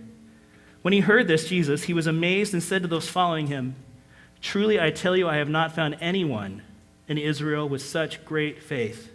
When 0.82 0.92
he 0.92 1.00
heard 1.00 1.28
this, 1.28 1.48
Jesus, 1.48 1.84
he 1.84 1.94
was 1.94 2.06
amazed 2.06 2.52
and 2.52 2.62
said 2.62 2.82
to 2.82 2.88
those 2.88 3.08
following 3.08 3.46
him, 3.48 3.76
Truly 4.40 4.80
I 4.80 4.90
tell 4.90 5.16
you, 5.16 5.28
I 5.28 5.36
have 5.36 5.48
not 5.48 5.74
found 5.74 5.96
anyone 6.00 6.62
in 7.06 7.18
Israel 7.18 7.68
with 7.68 7.82
such 7.82 8.24
great 8.24 8.62
faith. 8.62 9.11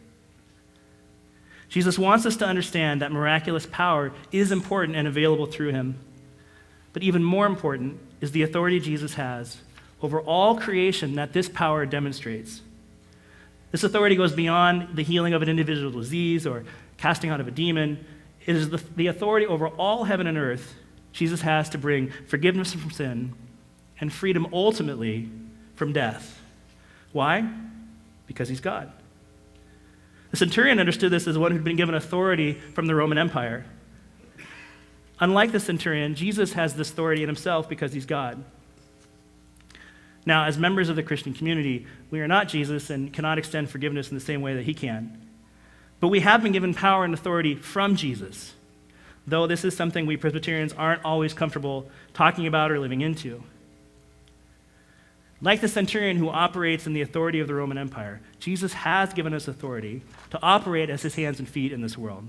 Jesus 1.70 2.00
wants 2.00 2.26
us 2.26 2.38
to 2.38 2.46
understand 2.46 3.02
that 3.02 3.12
miraculous 3.12 3.66
power 3.66 4.14
is 4.32 4.52
important 4.52 4.96
and 4.98 5.08
available 5.08 5.46
through 5.46 5.72
him. 5.72 6.00
But 6.94 7.04
even 7.04 7.24
more 7.24 7.46
important 7.46 8.00
is 8.22 8.32
the 8.32 8.44
authority 8.44 8.80
Jesus 8.80 9.16
has 9.16 9.58
over 10.02 10.22
all 10.22 10.58
creation 10.58 11.16
that 11.16 11.34
this 11.34 11.50
power 11.50 11.86
demonstrates. 11.86 12.62
This 13.72 13.84
authority 13.84 14.16
goes 14.16 14.32
beyond 14.32 14.96
the 14.96 15.04
healing 15.04 15.34
of 15.34 15.42
an 15.42 15.50
individual 15.50 15.92
disease 15.92 16.48
or 16.48 16.64
casting 16.98 17.30
out 17.30 17.42
of 17.42 17.48
a 17.48 17.52
demon. 17.52 18.04
It 18.46 18.56
is 18.56 18.70
the, 18.70 18.82
the 18.96 19.08
authority 19.08 19.46
over 19.46 19.68
all 19.68 20.06
heaven 20.06 20.28
and 20.28 20.38
earth 20.38 20.76
Jesus 21.12 21.42
has 21.42 21.70
to 21.70 21.80
bring 21.80 22.12
forgiveness 22.28 22.74
from 22.74 22.92
sin 22.92 23.34
and 24.00 24.14
freedom 24.14 24.48
ultimately 24.54 25.30
from 25.76 25.92
death. 25.92 26.40
Why? 27.12 27.50
Because 28.28 28.48
he's 28.48 28.60
God. 28.60 28.92
The 30.32 30.38
centurion 30.38 30.80
understood 30.80 31.12
this 31.12 31.28
as 31.28 31.38
one 31.38 31.52
who'd 31.52 31.64
been 31.64 31.76
given 31.76 31.96
authority 31.96 32.54
from 32.54 32.88
the 32.88 32.96
Roman 32.96 33.18
Empire. 33.18 33.66
Unlike 35.20 35.52
the 35.52 35.60
centurion, 35.60 36.16
Jesus 36.16 36.54
has 36.54 36.76
this 36.76 36.92
authority 36.92 37.24
in 37.24 37.30
himself 37.30 37.68
because 37.68 37.94
he's 37.94 38.06
God. 38.06 38.44
Now, 40.26 40.46
as 40.46 40.58
members 40.58 40.90
of 40.90 40.96
the 40.96 41.04
Christian 41.04 41.34
community, 41.34 41.88
we 42.12 42.20
are 42.20 42.28
not 42.28 42.50
Jesus 42.50 42.90
and 42.90 43.14
cannot 43.14 43.38
extend 43.38 43.70
forgiveness 43.70 44.10
in 44.10 44.16
the 44.16 44.22
same 44.24 44.42
way 44.42 44.56
that 44.56 44.66
he 44.66 44.74
can. 44.74 45.22
But 46.00 46.10
we 46.10 46.20
have 46.20 46.44
been 46.44 46.52
given 46.52 46.74
power 46.74 47.06
and 47.06 47.14
authority 47.14 47.56
from 47.56 47.96
Jesus 47.96 48.54
though 49.28 49.46
this 49.46 49.66
is 49.66 49.76
something 49.76 50.06
we 50.06 50.18
Presbyterians 50.18 50.74
aren't 50.74 51.04
always 51.04 51.34
comfortable 51.34 51.92
talking 52.14 52.48
about 52.48 52.72
or 52.72 52.80
living 52.80 53.02
into. 53.02 53.44
Like 55.42 55.62
the 55.62 55.68
centurion 55.68 56.18
who 56.18 56.30
operates 56.30 56.88
in 56.88 56.94
the 56.94 57.02
authority 57.02 57.40
of 57.40 57.48
the 57.48 57.54
Roman 57.54 57.78
Empire, 57.78 58.22
Jesus 58.40 58.74
has 58.74 59.14
given 59.14 59.34
us 59.34 59.48
authority 59.48 60.02
to 60.32 60.40
operate 60.42 60.90
as 60.90 61.04
his 61.04 61.16
hands 61.16 61.40
and 61.40 61.48
feet 61.48 61.72
in 61.72 61.82
this 61.82 61.98
world. 61.98 62.28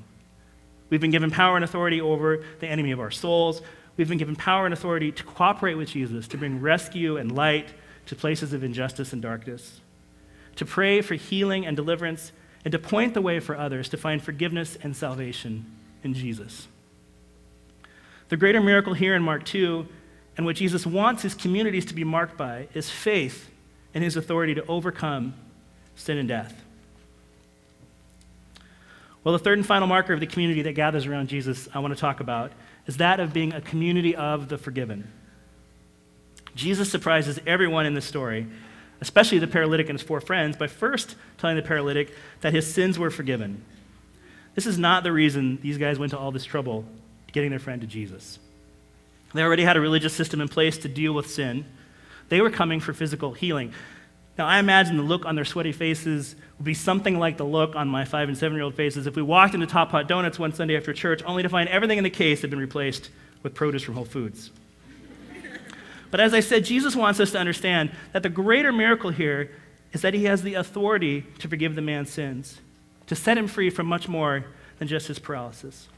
We've 0.90 1.00
been 1.00 1.10
given 1.10 1.30
power 1.30 1.56
and 1.56 1.64
authority 1.64 2.00
over 2.00 2.44
the 2.60 2.68
enemy 2.68 2.90
of 2.90 3.00
our 3.00 3.10
souls. 3.10 3.62
We've 3.96 4.08
been 4.08 4.18
given 4.18 4.36
power 4.36 4.64
and 4.66 4.74
authority 4.74 5.10
to 5.12 5.24
cooperate 5.24 5.74
with 5.74 5.88
Jesus, 5.88 6.28
to 6.28 6.38
bring 6.38 6.60
rescue 6.60 7.16
and 7.16 7.32
light 7.32 7.68
to 8.06 8.16
places 8.16 8.52
of 8.52 8.64
injustice 8.64 9.12
and 9.12 9.20
darkness, 9.20 9.80
to 10.56 10.64
pray 10.64 11.00
for 11.02 11.14
healing 11.14 11.66
and 11.66 11.76
deliverance, 11.76 12.32
and 12.64 12.72
to 12.72 12.78
point 12.78 13.14
the 13.14 13.20
way 13.20 13.40
for 13.40 13.56
others 13.56 13.88
to 13.90 13.96
find 13.96 14.22
forgiveness 14.22 14.76
and 14.82 14.96
salvation 14.96 15.66
in 16.02 16.14
Jesus. 16.14 16.68
The 18.28 18.36
greater 18.36 18.60
miracle 18.60 18.94
here 18.94 19.14
in 19.14 19.22
Mark 19.22 19.44
2, 19.44 19.86
and 20.38 20.47
what 20.47 20.57
Jesus 20.57 20.87
wants 20.87 21.23
his 21.23 21.35
communities 21.35 21.85
to 21.87 21.95
be 21.95 22.04
marked 22.04 22.38
by, 22.38 22.68
is 22.73 22.88
faith 22.88 23.50
in 23.92 24.02
his 24.02 24.16
authority 24.16 24.54
to 24.54 24.64
overcome 24.66 25.35
sin 25.97 26.16
and 26.16 26.28
death. 26.28 26.64
Well, 29.25 29.33
the 29.33 29.40
third 29.40 29.59
and 29.59 29.66
final 29.66 29.88
marker 29.88 30.12
of 30.14 30.21
the 30.21 30.26
community 30.26 30.62
that 30.62 30.75
gathers 30.75 31.07
around 31.07 31.28
Jesus 31.28 31.68
I 31.75 31.80
want 31.80 31.92
to 31.92 32.00
talk 32.00 32.21
about 32.21 32.52
is 32.87 32.99
that 32.99 33.18
of 33.18 33.33
being 33.33 33.52
a 33.52 33.61
community 33.61 34.14
of 34.14 34.49
the 34.49 34.57
forgiven. 34.57 35.11
Jesus 36.54 36.88
surprises 36.88 37.40
everyone 37.45 37.85
in 37.85 37.95
this 37.95 38.07
story, 38.07 38.47
especially 39.00 39.40
the 39.40 39.49
paralytic 39.49 39.88
and 39.88 39.99
his 39.99 40.07
four 40.07 40.21
friends, 40.21 40.57
by 40.57 40.68
first 40.68 41.16
telling 41.37 41.57
the 41.57 41.62
paralytic 41.62 42.14
that 42.42 42.54
his 42.54 42.73
sins 42.73 42.97
were 42.97 43.11
forgiven. 43.11 43.64
This 44.54 44.66
is 44.66 44.78
not 44.78 45.02
the 45.02 45.12
reason 45.12 45.59
these 45.62 45.78
guys 45.78 45.99
went 45.99 46.11
to 46.12 46.18
all 46.18 46.30
this 46.30 46.45
trouble 46.45 46.85
getting 47.33 47.50
their 47.50 47.59
friend 47.59 47.80
to 47.80 47.87
Jesus. 47.88 48.38
They 49.35 49.42
already 49.42 49.64
had 49.64 49.76
a 49.76 49.80
religious 49.80 50.14
system 50.14 50.40
in 50.40 50.49
place 50.49 50.78
to 50.78 50.88
deal 50.88 51.12
with 51.12 51.30
sin. 51.30 51.66
They 52.28 52.40
were 52.40 52.50
coming 52.50 52.80
for 52.80 52.92
physical 52.92 53.32
healing. 53.32 53.73
Now, 54.38 54.47
I 54.47 54.58
imagine 54.58 54.97
the 54.97 55.02
look 55.02 55.26
on 55.26 55.35
their 55.35 55.44
sweaty 55.44 55.73
faces 55.73 56.37
would 56.58 56.64
be 56.64 56.75
something 56.75 57.18
like 57.18 57.37
the 57.37 57.44
look 57.44 57.75
on 57.75 57.88
my 57.88 58.04
five 58.04 58.28
and 58.28 58.38
seven 58.38 58.56
year 58.56 58.64
old 58.64 58.75
faces 58.75 59.06
if 59.06 59.16
we 59.16 59.23
walked 59.23 59.54
into 59.54 59.66
Top 59.66 59.90
Pot 59.90 60.06
Donuts 60.06 60.38
one 60.38 60.52
Sunday 60.52 60.76
after 60.76 60.92
church 60.92 61.23
only 61.25 61.42
to 61.42 61.49
find 61.49 61.68
everything 61.68 61.99
in 61.99 62.04
the 62.04 62.11
case 62.11 62.40
had 62.40 62.50
been 62.50 62.61
replaced 62.61 63.11
with 63.42 63.54
produce 63.54 63.82
from 63.82 63.94
Whole 63.94 64.04
Foods. 64.04 64.50
but 66.11 66.20
as 66.20 66.32
I 66.35 66.40
said, 66.40 66.64
Jesus 66.64 66.94
wants 66.94 67.18
us 67.18 67.32
to 67.32 67.38
understand 67.38 67.90
that 68.12 68.23
the 68.23 68.28
greater 68.28 68.73
miracle 68.73 69.11
here 69.11 69.50
is 69.92 70.02
that 70.02 70.14
he 70.14 70.25
has 70.25 70.42
the 70.42 70.54
authority 70.54 71.23
to 71.40 71.49
forgive 71.49 71.75
the 71.75 71.82
man's 71.82 72.11
sins, 72.11 72.61
to 73.06 73.16
set 73.16 73.38
him 73.38 73.49
free 73.49 73.70
from 73.70 73.87
much 73.87 74.06
more 74.06 74.44
than 74.78 74.87
just 74.87 75.08
his 75.08 75.18
paralysis. 75.18 75.88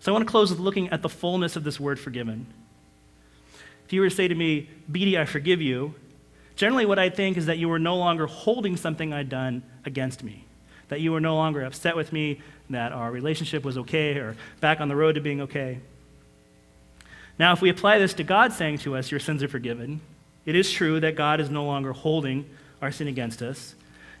So 0.00 0.12
I 0.12 0.14
want 0.14 0.26
to 0.26 0.30
close 0.30 0.50
with 0.50 0.58
looking 0.58 0.88
at 0.90 1.02
the 1.02 1.08
fullness 1.08 1.56
of 1.56 1.64
this 1.64 1.80
word 1.80 1.98
forgiven. 1.98 2.46
If 3.86 3.92
you 3.92 4.00
were 4.00 4.08
to 4.08 4.14
say 4.14 4.28
to 4.28 4.34
me, 4.34 4.68
Beatty, 4.90 5.18
I 5.18 5.24
forgive 5.24 5.62
you, 5.62 5.94
generally 6.56 6.86
what 6.86 6.98
I 6.98 7.08
think 7.08 7.36
is 7.36 7.46
that 7.46 7.58
you 7.58 7.68
were 7.68 7.78
no 7.78 7.96
longer 7.96 8.26
holding 8.26 8.76
something 8.76 9.12
I'd 9.12 9.28
done 9.28 9.62
against 9.84 10.24
me, 10.24 10.44
that 10.88 11.00
you 11.00 11.12
were 11.12 11.20
no 11.20 11.36
longer 11.36 11.62
upset 11.62 11.96
with 11.96 12.12
me, 12.12 12.40
that 12.70 12.92
our 12.92 13.10
relationship 13.10 13.64
was 13.64 13.78
okay 13.78 14.16
or 14.16 14.36
back 14.60 14.80
on 14.80 14.88
the 14.88 14.96
road 14.96 15.14
to 15.14 15.20
being 15.20 15.40
okay. 15.42 15.78
Now, 17.38 17.52
if 17.52 17.60
we 17.60 17.68
apply 17.68 17.98
this 17.98 18.14
to 18.14 18.24
God 18.24 18.52
saying 18.52 18.78
to 18.78 18.96
us, 18.96 19.10
Your 19.10 19.20
sins 19.20 19.42
are 19.42 19.48
forgiven, 19.48 20.00
it 20.44 20.56
is 20.56 20.70
true 20.70 21.00
that 21.00 21.16
God 21.16 21.40
is 21.40 21.50
no 21.50 21.64
longer 21.64 21.92
holding 21.92 22.48
our 22.80 22.90
sin 22.90 23.08
against 23.08 23.42
us, 23.42 23.74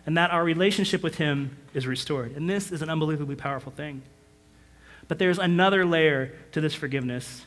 and 0.04 0.16
that 0.16 0.30
our 0.30 0.44
relationship 0.44 1.02
with 1.02 1.16
Him 1.16 1.56
is 1.74 1.86
restored. 1.86 2.36
And 2.36 2.48
this 2.48 2.70
is 2.70 2.82
an 2.82 2.90
unbelievably 2.90 3.36
powerful 3.36 3.72
thing. 3.72 4.02
But 5.08 5.18
there's 5.18 5.38
another 5.38 5.84
layer 5.84 6.32
to 6.52 6.60
this 6.60 6.74
forgiveness 6.74 7.44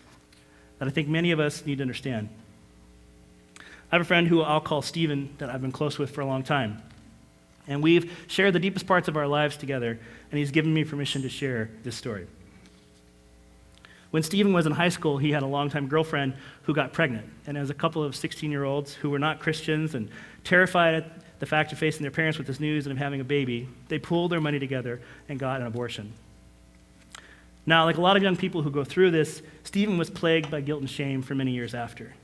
that 0.77 0.87
I 0.87 0.91
think 0.91 1.07
many 1.07 1.31
of 1.31 1.39
us 1.39 1.65
need 1.65 1.79
to 1.79 1.81
understand. 1.81 2.29
I 3.91 3.95
have 3.95 4.01
a 4.01 4.05
friend 4.05 4.27
who 4.27 4.41
I'll 4.41 4.61
call 4.61 4.81
Stephen 4.81 5.33
that 5.39 5.49
I've 5.49 5.61
been 5.61 5.71
close 5.71 5.97
with 5.97 6.11
for 6.11 6.21
a 6.21 6.25
long 6.25 6.43
time. 6.43 6.81
And 7.67 7.83
we've 7.83 8.11
shared 8.27 8.53
the 8.53 8.59
deepest 8.59 8.87
parts 8.87 9.07
of 9.07 9.17
our 9.17 9.27
lives 9.27 9.57
together, 9.57 9.99
and 10.31 10.37
he's 10.37 10.51
given 10.51 10.73
me 10.73 10.83
permission 10.83 11.21
to 11.23 11.29
share 11.29 11.69
this 11.83 11.95
story. 11.95 12.27
When 14.11 14.23
Stephen 14.23 14.53
was 14.53 14.65
in 14.65 14.71
high 14.71 14.89
school, 14.89 15.17
he 15.17 15.31
had 15.31 15.43
a 15.43 15.47
longtime 15.47 15.87
girlfriend 15.87 16.33
who 16.63 16.73
got 16.73 16.93
pregnant. 16.93 17.27
And 17.45 17.57
as 17.57 17.69
a 17.69 17.75
couple 17.75 18.03
of 18.03 18.15
16 18.15 18.49
year 18.49 18.63
olds 18.63 18.93
who 18.93 19.09
were 19.09 19.19
not 19.19 19.39
Christians 19.39 19.93
and 19.93 20.09
terrified 20.43 20.95
at 20.95 21.39
the 21.39 21.45
fact 21.45 21.71
of 21.71 21.77
facing 21.77 22.01
their 22.01 22.11
parents 22.11 22.37
with 22.37 22.47
this 22.47 22.59
news 22.59 22.87
and 22.87 22.91
of 22.91 22.97
having 22.97 23.21
a 23.21 23.23
baby, 23.23 23.69
they 23.87 23.99
pooled 23.99 24.31
their 24.31 24.41
money 24.41 24.57
together 24.57 24.99
and 25.27 25.39
got 25.39 25.61
an 25.61 25.67
abortion. 25.67 26.11
Now, 27.69 27.85
like 27.85 27.97
a 27.97 28.01
lot 28.01 28.17
of 28.17 28.23
young 28.23 28.35
people 28.35 28.63
who 28.63 28.71
go 28.71 28.83
through 28.83 29.11
this, 29.11 29.43
Stephen 29.63 29.99
was 29.99 30.09
plagued 30.09 30.49
by 30.49 30.59
guilt 30.59 30.79
and 30.79 30.89
shame 30.89 31.21
for 31.21 31.35
many 31.35 31.51
years 31.51 31.75
after. 31.75 32.15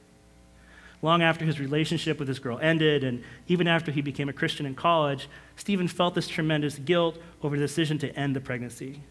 Long 1.04 1.22
after 1.22 1.46
his 1.46 1.60
relationship 1.60 2.18
with 2.18 2.28
this 2.28 2.40
girl 2.40 2.58
ended, 2.60 3.04
and 3.04 3.24
even 3.48 3.68
after 3.68 3.92
he 3.92 4.02
became 4.02 4.28
a 4.28 4.34
Christian 4.34 4.66
in 4.66 4.74
college, 4.74 5.30
Stephen 5.56 5.88
felt 5.88 6.16
this 6.16 6.28
tremendous 6.28 6.80
guilt 6.80 7.20
over 7.44 7.56
the 7.56 7.62
decision 7.62 8.00
to 8.00 8.12
end 8.18 8.36
the 8.36 8.42
pregnancy, 8.42 9.02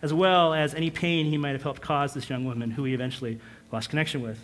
as 0.00 0.14
well 0.14 0.54
as 0.54 0.74
any 0.74 0.90
pain 0.90 1.26
he 1.26 1.36
might 1.36 1.54
have 1.54 1.64
helped 1.64 1.82
cause 1.82 2.14
this 2.14 2.30
young 2.30 2.44
woman 2.44 2.70
who 2.70 2.84
he 2.84 2.94
eventually 2.94 3.40
lost 3.72 3.90
connection 3.90 4.22
with. 4.22 4.38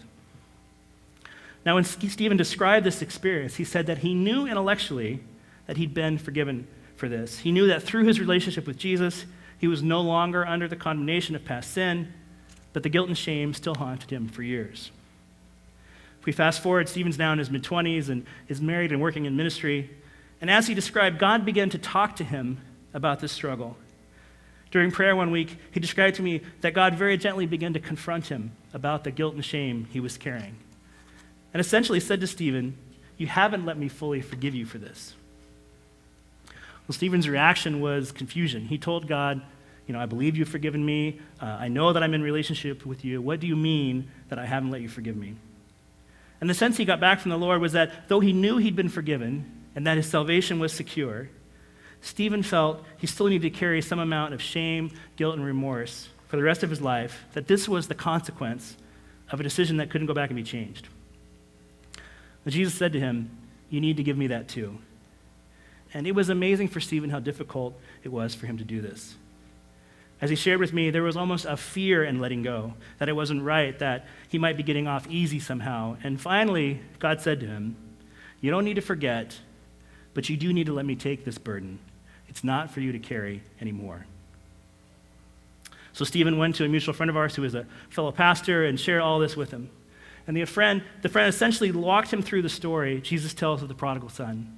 Now, 1.65 1.77
when 1.77 1.85
Stephen 1.85 2.37
described 2.37 2.85
this 2.85 3.03
experience, 3.03 3.55
he 3.55 3.65
said 3.65 3.87
that 3.87 3.99
he 3.99 4.15
knew 4.15 4.49
intellectually 4.49 5.21
that 5.69 5.77
he'd 5.77 5.95
been 5.95 6.19
forgiven 6.19 6.67
for 6.97 7.09
this. 7.09 7.39
He 7.39 7.53
knew 7.53 7.69
that 7.69 7.85
through 7.85 8.03
his 8.03 8.19
relationship 8.19 8.67
with 8.67 8.79
Jesus, 8.79 9.27
he 9.59 9.69
was 9.69 9.83
no 9.83 10.01
longer 10.01 10.47
under 10.47 10.69
the 10.69 10.77
condemnation 10.77 11.35
of 11.35 11.45
past 11.45 11.73
sin, 11.73 12.13
but 12.73 12.83
the 12.83 12.89
guilt 12.89 13.09
and 13.09 13.17
shame 13.17 13.55
still 13.55 13.75
haunted 13.75 14.11
him 14.11 14.29
for 14.29 14.43
years. 14.43 14.91
If 16.21 16.27
we 16.27 16.33
fast 16.33 16.63
forward, 16.63 16.89
Stephen's 16.89 17.19
now 17.19 17.33
in 17.33 17.39
his 17.39 17.51
mid 17.51 17.63
20s 17.63 18.09
and 18.09 18.27
is 18.49 18.61
married 18.61 18.93
and 18.93 19.01
working 19.01 19.27
in 19.27 19.37
ministry. 19.37 19.91
And 20.41 20.51
as 20.51 20.67
he 20.67 20.75
described, 20.75 21.19
God 21.19 21.45
began 21.45 21.71
to 21.71 21.79
talk 21.79 22.17
to 22.17 22.25
him 22.25 22.61
about 22.93 23.21
this 23.21 23.33
struggle. 23.33 23.77
During 24.71 24.91
prayer 24.91 25.15
one 25.15 25.31
week, 25.31 25.59
he 25.71 25.79
described 25.79 26.17
to 26.17 26.23
me 26.23 26.41
that 26.61 26.75
God 26.75 26.95
very 26.97 27.17
gently 27.17 27.47
began 27.47 27.75
to 27.75 27.81
confront 27.81 28.27
him 28.27 28.53
about 28.73 29.05
the 29.05 29.11
guilt 29.11 29.35
and 29.35 29.45
shame 29.45 29.87
he 29.91 30.01
was 30.01 30.19
carrying. 30.19 30.57
And 31.53 31.61
essentially 31.61 32.01
said 32.01 32.21
to 32.21 32.27
Stephen, 32.27 32.77
You 33.17 33.29
haven't 33.29 33.65
let 33.65 33.79
me 33.79 33.89
fully 33.89 34.21
forgive 34.21 34.55
you 34.55 34.67
for 34.67 34.79
this. 34.79 35.15
Well, 36.87 36.95
Stephen's 36.95 37.29
reaction 37.29 37.81
was 37.81 38.13
confusion. 38.13 38.67
He 38.67 38.79
told 38.79 39.09
God, 39.09 39.41
You 39.87 39.95
know, 39.95 40.01
I 40.01 40.07
believe 40.07 40.37
you've 40.37 40.49
forgiven 40.49 40.85
me. 40.85 41.21
Uh, 41.41 41.47
I 41.47 41.69
know 41.69 41.93
that 41.93 42.03
I'm 42.03 42.15
in 42.15 42.23
relationship 42.23 42.85
with 42.85 43.05
you. 43.05 43.23
What 43.23 43.41
do 43.41 43.47
you 43.47 43.57
mean 43.57 44.11
that 44.29 44.39
I 44.39 44.47
haven't 44.47 44.71
let 44.71 44.81
you 44.81 44.89
forgive 44.89 45.17
me? 45.17 45.35
And 46.41 46.51
the 46.51 46.55
sense 46.55 46.77
he 46.77 46.85
got 46.85 47.01
back 47.01 47.21
from 47.21 47.31
the 47.31 47.39
Lord 47.39 47.61
was 47.61 47.73
that 47.73 48.09
though 48.09 48.21
he 48.21 48.33
knew 48.33 48.59
he'd 48.59 48.77
been 48.77 48.89
forgiven 48.89 49.51
and 49.75 49.87
that 49.87 49.97
his 49.97 50.07
salvation 50.07 50.59
was 50.59 50.73
secure, 50.73 51.31
Stephen 52.01 52.43
felt 52.43 52.85
he 52.99 53.07
still 53.07 53.27
needed 53.27 53.51
to 53.51 53.59
carry 53.59 53.81
some 53.81 53.99
amount 53.99 54.35
of 54.35 54.43
shame, 54.43 54.91
guilt, 55.17 55.37
and 55.37 55.45
remorse 55.45 56.09
for 56.29 56.37
the 56.37 56.43
rest 56.43 56.63
of 56.63 56.69
his 56.69 56.83
life, 56.83 57.25
that 57.33 57.47
this 57.47 57.67
was 57.67 57.89
the 57.89 57.95
consequence 57.95 58.77
of 59.31 59.41
a 59.41 59.43
decision 59.43 59.79
that 59.79 59.89
couldn't 59.89 60.07
go 60.07 60.13
back 60.13 60.29
and 60.29 60.37
be 60.37 60.43
changed. 60.43 60.89
And 62.45 62.53
Jesus 62.53 62.75
said 62.75 62.93
to 62.93 63.01
him, 63.01 63.31
You 63.71 63.81
need 63.81 63.97
to 63.97 64.03
give 64.03 64.19
me 64.19 64.27
that 64.27 64.49
too. 64.49 64.79
And 65.95 66.09
it 66.09 66.15
was 66.15 66.29
amazing 66.29 66.69
for 66.69 66.81
Stephen 66.81 67.11
how 67.11 67.21
difficult 67.21 67.81
it 68.03 68.11
was 68.11 68.35
for 68.35 68.47
him 68.47 68.59
to 68.59 68.65
do 68.65 68.81
this. 68.81 69.15
As 70.21 70.31
he 70.31 70.37
shared 70.37 70.59
with 70.59 70.73
me, 70.73 70.91
there 70.91 71.03
was 71.03 71.17
almost 71.17 71.45
a 71.45 71.57
fear 71.57 72.03
in 72.03 72.19
letting 72.19 72.43
go, 72.43 72.75
that 72.99 73.09
it 73.09 73.13
wasn't 73.15 73.43
right, 73.43 73.79
that 73.79 74.07
he 74.29 74.39
might 74.39 74.57
be 74.57 74.63
getting 74.63 74.89
off 74.89 75.07
easy 75.09 75.39
somehow. 75.39 75.97
And 76.03 76.21
finally, 76.21 76.81
God 76.99 77.21
said 77.21 77.41
to 77.41 77.47
him, 77.47 77.77
You 78.41 78.51
don't 78.51 78.65
need 78.65 78.75
to 78.75 78.81
forget, 78.81 79.39
but 80.15 80.29
you 80.29 80.37
do 80.37 80.53
need 80.53 80.67
to 80.67 80.73
let 80.73 80.87
me 80.87 80.97
take 80.97 81.25
this 81.25 81.39
burden. 81.39 81.79
It's 82.29 82.43
not 82.43 82.71
for 82.71 82.81
you 82.81 82.91
to 82.93 82.99
carry 82.99 83.43
anymore. 83.61 84.07
So 85.93 86.05
Stephen 86.05 86.39
went 86.39 86.57
to 86.57 86.65
a 86.65 86.69
mutual 86.69 86.95
friend 86.95 87.11
of 87.11 87.17
ours 87.17 87.37
who 87.37 87.45
is 87.45 87.55
a 87.55 87.67
fellow 87.91 88.11
pastor 88.11 88.65
and 88.65 88.81
shared 88.81 89.01
all 89.01 89.21
this 89.21 89.37
with 89.37 89.53
him. 89.53 89.71
And 90.27 90.37
the 90.37 90.45
friend, 90.45 90.83
the 91.03 91.09
friend 91.09 91.29
essentially 91.29 91.71
walked 91.71 92.13
him 92.13 92.23
through 92.23 92.43
the 92.43 92.49
story 92.49 93.01
Jesus 93.01 93.35
tells 93.35 93.63
of 93.63 93.69
the 93.69 93.75
prodigal 93.75 94.09
son. 94.09 94.57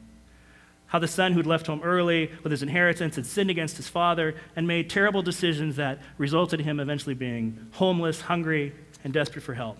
How 0.88 0.98
the 1.00 1.08
son 1.08 1.32
who'd 1.32 1.46
left 1.46 1.66
home 1.66 1.80
early 1.82 2.30
with 2.42 2.52
his 2.52 2.62
inheritance 2.62 3.16
had 3.16 3.26
sinned 3.26 3.50
against 3.50 3.76
his 3.76 3.88
father 3.88 4.36
and 4.54 4.68
made 4.68 4.88
terrible 4.88 5.22
decisions 5.22 5.76
that 5.76 6.00
resulted 6.16 6.60
in 6.60 6.66
him 6.66 6.78
eventually 6.78 7.14
being 7.14 7.68
homeless, 7.72 8.22
hungry, 8.22 8.72
and 9.02 9.12
desperate 9.12 9.42
for 9.42 9.54
help. 9.54 9.78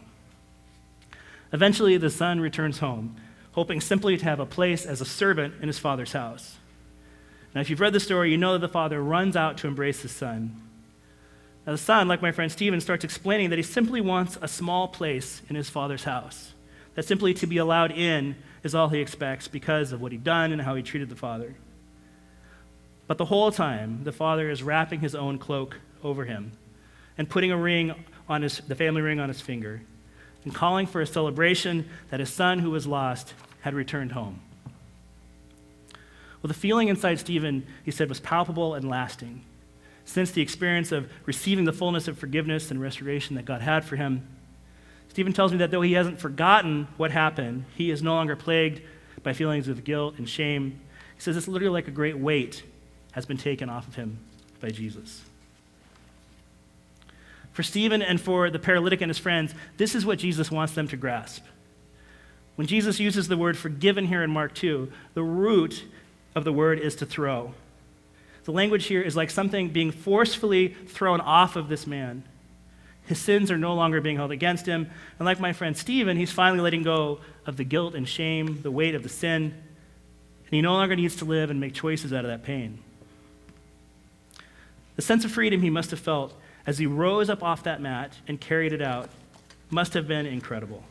Eventually, 1.53 1.97
the 1.97 2.11
son 2.11 2.41
returns 2.41 2.81
home, 2.81 3.17
hoping 3.53 3.81
simply 3.81 4.17
to 4.17 4.25
have 4.25 4.41
a 4.41 4.47
place 4.47 4.85
as 4.85 5.01
a 5.01 5.05
servant 5.05 5.55
in 5.61 5.69
his 5.69 5.79
father's 5.79 6.13
house. 6.13 6.57
Now, 7.55 7.61
if 7.61 7.71
you've 7.71 7.81
read 7.81 7.93
the 7.93 8.01
story, 8.01 8.31
you 8.31 8.37
know 8.37 8.53
that 8.53 8.59
the 8.59 8.69
father 8.69 9.03
runs 9.03 9.37
out 9.37 9.59
to 9.59 9.69
embrace 9.69 10.03
his 10.03 10.13
son. 10.13 10.61
Now, 11.67 11.73
the 11.73 11.79
son, 11.79 12.09
like 12.09 12.21
my 12.21 12.33
friend 12.33 12.51
Stephen, 12.51 12.81
starts 12.81 13.05
explaining 13.05 13.51
that 13.51 13.59
he 13.59 13.63
simply 13.63 14.01
wants 14.01 14.37
a 14.43 14.49
small 14.49 14.89
place 14.89 15.41
in 15.49 15.57
his 15.57 15.71
father's 15.71 16.05
house, 16.05 16.53
that 16.95 17.05
simply 17.05 17.33
to 17.35 17.47
be 17.47 17.57
allowed 17.59 17.93
in 17.93 18.37
is 18.67 18.75
all 18.75 18.91
he 18.91 19.01
expects 19.01 19.49
because 19.49 19.93
of 19.93 20.03
what 20.03 20.13
he'd 20.13 20.25
done 20.25 20.53
and 20.53 20.61
how 20.61 20.75
he 20.75 20.83
treated 20.83 21.09
the 21.09 21.17
father. 21.17 21.55
But 23.07 23.17
the 23.17 23.25
whole 23.25 23.51
time, 23.51 24.05
the 24.05 24.13
father 24.13 24.51
is 24.51 24.63
wrapping 24.63 25.01
his 25.01 25.15
own 25.15 25.39
cloak 25.39 25.81
over 26.05 26.27
him 26.27 26.53
and 27.17 27.31
putting 27.31 27.51
a 27.53 27.57
ring 27.57 27.95
on 28.29 28.43
his, 28.43 28.59
the 28.59 28.75
family 28.75 29.01
ring 29.01 29.21
on 29.21 29.29
his 29.29 29.41
finger 29.41 29.81
and 30.45 30.55
calling 30.55 30.87
for 30.87 31.01
a 31.01 31.07
celebration 31.07 31.89
that 32.11 32.21
his 32.21 32.33
son 32.33 32.59
who 32.59 32.71
was 32.71 32.87
lost 32.87 33.33
had 33.63 33.75
returned 33.75 34.13
home. 34.13 34.41
Well, 36.43 36.49
the 36.49 36.55
feeling 36.55 36.89
inside 36.89 37.19
Stephen, 37.19 37.67
he 37.85 37.91
said, 37.91 38.09
was 38.09 38.21
palpable 38.21 38.75
and 38.75 38.89
lasting. 38.89 39.45
Since 40.05 40.31
the 40.33 40.43
experience 40.43 40.93
of 40.93 41.11
receiving 41.25 41.65
the 41.65 41.73
fullness 41.73 42.07
of 42.07 42.19
forgiveness 42.19 42.71
and 42.71 42.81
restoration 42.81 43.35
that 43.37 43.45
God 43.45 43.63
had 43.63 43.85
for 43.85 43.97
him, 43.97 44.29
Stephen 45.17 45.33
tells 45.33 45.51
me 45.51 45.57
that 45.57 45.71
though 45.71 45.81
he 45.81 45.95
hasn't 45.95 46.21
forgotten 46.21 46.87
what 46.99 47.11
happened, 47.11 47.65
he 47.75 47.91
is 47.91 48.03
no 48.03 48.13
longer 48.13 48.37
plagued 48.37 48.83
by 49.23 49.33
feelings 49.33 49.67
of 49.67 49.83
guilt 49.83 50.17
and 50.19 50.29
shame. 50.29 50.79
He 51.15 51.23
says 51.23 51.39
it's 51.39 51.49
literally 51.49 51.73
like 51.73 51.89
a 51.89 51.91
great 51.91 52.19
weight 52.19 52.63
has 53.13 53.25
been 53.25 53.39
taken 53.39 53.71
off 53.71 53.89
of 53.89 53.95
him 53.95 54.19
by 54.61 54.69
Jesus. 54.69 55.25
For 57.55 57.63
Stephen 57.63 58.03
and 58.03 58.21
for 58.21 58.51
the 58.51 58.59
paralytic 58.59 59.01
and 59.01 59.09
his 59.09 59.17
friends, 59.17 59.55
this 59.79 59.95
is 59.95 60.05
what 60.05 60.19
Jesus 60.19 60.51
wants 60.51 60.75
them 60.75 60.87
to 60.89 60.99
grasp. 60.99 61.47
When 62.57 62.67
Jesus 62.67 63.01
uses 63.01 63.27
the 63.27 63.39
word 63.39 63.57
forgiven 63.57 64.09
here 64.09 64.23
in 64.23 64.31
Mark 64.31 64.55
2, 64.55 64.93
the 65.15 65.23
root 65.23 65.83
of 66.35 66.45
the 66.45 66.53
word 66.53 66.79
is 66.79 66.95
to 66.97 67.07
throw. 67.07 67.55
The 68.45 68.53
language 68.53 68.85
here 68.85 69.01
is 69.01 69.17
like 69.17 69.31
something 69.31 69.71
being 69.71 69.93
forcefully 69.93 70.77
thrown 70.89 71.23
off 71.23 71.57
of 71.57 71.71
this 71.71 71.87
man. 71.87 72.23
His 73.07 73.21
sins 73.21 73.51
are 73.51 73.59
no 73.59 73.75
longer 73.75 74.01
being 74.01 74.17
held 74.17 74.33
against 74.33 74.67
him. 74.67 74.91
And 75.19 75.27
like 75.27 75.41
my 75.41 75.53
friend 75.53 75.77
Stephen, 75.77 76.17
he's 76.17 76.33
finally 76.33 76.61
letting 76.61 76.83
go 76.83 77.21
of 77.47 77.57
the 77.57 77.65
guilt 77.65 77.95
and 77.95 78.09
shame, 78.09 78.63
the 78.63 78.71
weight 78.71 78.95
of 78.95 79.03
the 79.03 79.09
sin. 79.09 79.43
And 79.43 80.51
he 80.51 80.61
no 80.61 80.73
longer 80.73 80.97
needs 80.97 81.17
to 81.17 81.25
live 81.25 81.51
and 81.51 81.61
make 81.61 81.75
choices 81.75 82.13
out 82.13 82.25
of 82.25 82.31
that 82.31 82.43
pain. 82.43 82.81
The 84.97 85.03
sense 85.03 85.25
of 85.25 85.31
freedom 85.31 85.63
he 85.63 85.71
must 85.71 85.91
have 85.91 86.01
felt 86.01 86.35
as 86.67 86.79
he 86.79 86.87
rose 86.87 87.31
up 87.31 87.43
off 87.43 87.63
that 87.63 87.81
mat 87.81 88.15
and 88.27 88.41
carried 88.41 88.73
it 88.73 88.83
out 88.83 89.09
must 89.71 89.95
have 89.95 90.09
been 90.09 90.27
incredible. 90.27 90.83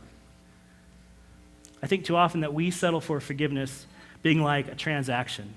I 1.83 1.87
think 1.87 2.05
too 2.05 2.15
often 2.15 2.41
that 2.41 2.53
we 2.53 2.71
settle 2.71 3.01
for 3.01 3.19
forgiveness 3.19 3.85
being 4.23 4.41
like 4.41 4.67
a 4.67 4.75
transaction 4.75 5.53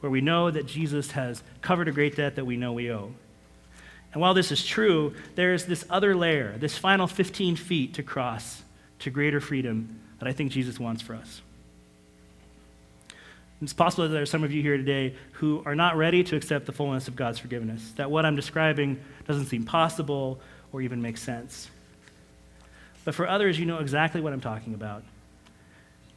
where 0.00 0.10
we 0.10 0.20
know 0.20 0.50
that 0.50 0.66
Jesus 0.66 1.10
has 1.12 1.42
covered 1.60 1.88
a 1.88 1.92
great 1.92 2.16
debt 2.16 2.36
that 2.36 2.44
we 2.44 2.56
know 2.56 2.72
we 2.72 2.90
owe. 2.90 3.12
And 4.12 4.22
while 4.22 4.34
this 4.34 4.50
is 4.50 4.64
true, 4.64 5.14
there 5.34 5.52
is 5.52 5.66
this 5.66 5.84
other 5.90 6.16
layer, 6.16 6.56
this 6.58 6.78
final 6.78 7.06
15 7.06 7.56
feet 7.56 7.94
to 7.94 8.02
cross 8.02 8.62
to 9.00 9.10
greater 9.10 9.40
freedom 9.40 10.00
that 10.18 10.28
I 10.28 10.32
think 10.32 10.52
Jesus 10.52 10.80
wants 10.80 11.02
for 11.02 11.14
us. 11.14 11.42
It's 13.60 13.72
possible 13.72 14.04
that 14.04 14.10
there 14.10 14.22
are 14.22 14.26
some 14.26 14.44
of 14.44 14.52
you 14.52 14.62
here 14.62 14.76
today 14.76 15.16
who 15.32 15.62
are 15.66 15.74
not 15.74 15.96
ready 15.96 16.22
to 16.24 16.36
accept 16.36 16.66
the 16.66 16.72
fullness 16.72 17.08
of 17.08 17.16
God's 17.16 17.38
forgiveness, 17.38 17.92
that 17.96 18.10
what 18.10 18.24
I'm 18.24 18.36
describing 18.36 19.00
doesn't 19.26 19.46
seem 19.46 19.64
possible 19.64 20.40
or 20.72 20.80
even 20.80 21.02
make 21.02 21.18
sense. 21.18 21.68
But 23.04 23.14
for 23.14 23.26
others, 23.26 23.58
you 23.58 23.66
know 23.66 23.78
exactly 23.78 24.20
what 24.20 24.32
I'm 24.32 24.40
talking 24.40 24.74
about. 24.74 25.02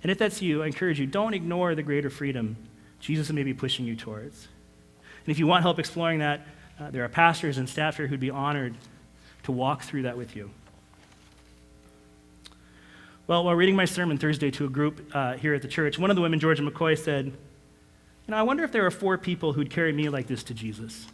And 0.04 0.12
if 0.12 0.18
that's 0.18 0.42
you, 0.42 0.64
I 0.64 0.68
encourage 0.68 1.00
you 1.00 1.08
don't 1.08 1.34
ignore 1.34 1.74
the 1.74 1.84
greater 1.84 2.10
freedom 2.10 2.58
Jesus 3.02 3.32
may 3.32 3.44
be 3.44 3.54
pushing 3.54 3.86
you 3.86 3.96
towards. 3.96 4.48
And 5.26 5.32
if 5.32 5.40
you 5.40 5.48
want 5.48 5.64
help 5.64 5.80
exploring 5.80 6.20
that, 6.20 6.46
uh, 6.80 6.90
there 6.92 7.04
are 7.04 7.10
pastors 7.10 7.58
and 7.58 7.68
staff 7.70 7.98
here 7.98 8.08
who'd 8.08 8.20
be 8.20 8.30
honored 8.30 8.76
to 9.44 9.52
walk 9.52 9.84
through 9.84 10.04
that 10.04 10.18
with 10.18 10.36
you. 10.36 10.50
Well, 13.28 13.46
while 13.46 13.56
reading 13.56 13.76
my 13.76 13.86
sermon 13.86 14.18
Thursday 14.18 14.52
to 14.52 14.66
a 14.66 14.70
group 14.70 15.10
uh, 15.14 15.34
here 15.34 15.54
at 15.54 15.62
the 15.62 15.68
church, 15.68 15.98
one 15.98 16.10
of 16.10 16.16
the 16.16 16.22
women, 16.22 16.40
Georgia 16.40 16.64
McCoy, 16.64 16.98
said, 16.98 17.28
You 17.28 17.34
know, 18.28 18.38
I 18.38 18.42
wonder 18.42 18.64
if 18.64 18.72
there 18.72 18.86
are 18.86 18.92
four 18.92 19.18
people 19.18 19.54
who'd 19.54 19.70
carry 19.70 19.94
me 19.94 20.10
like 20.10 20.28
this 20.28 20.44
to 20.44 20.54
Jesus. 20.54 21.08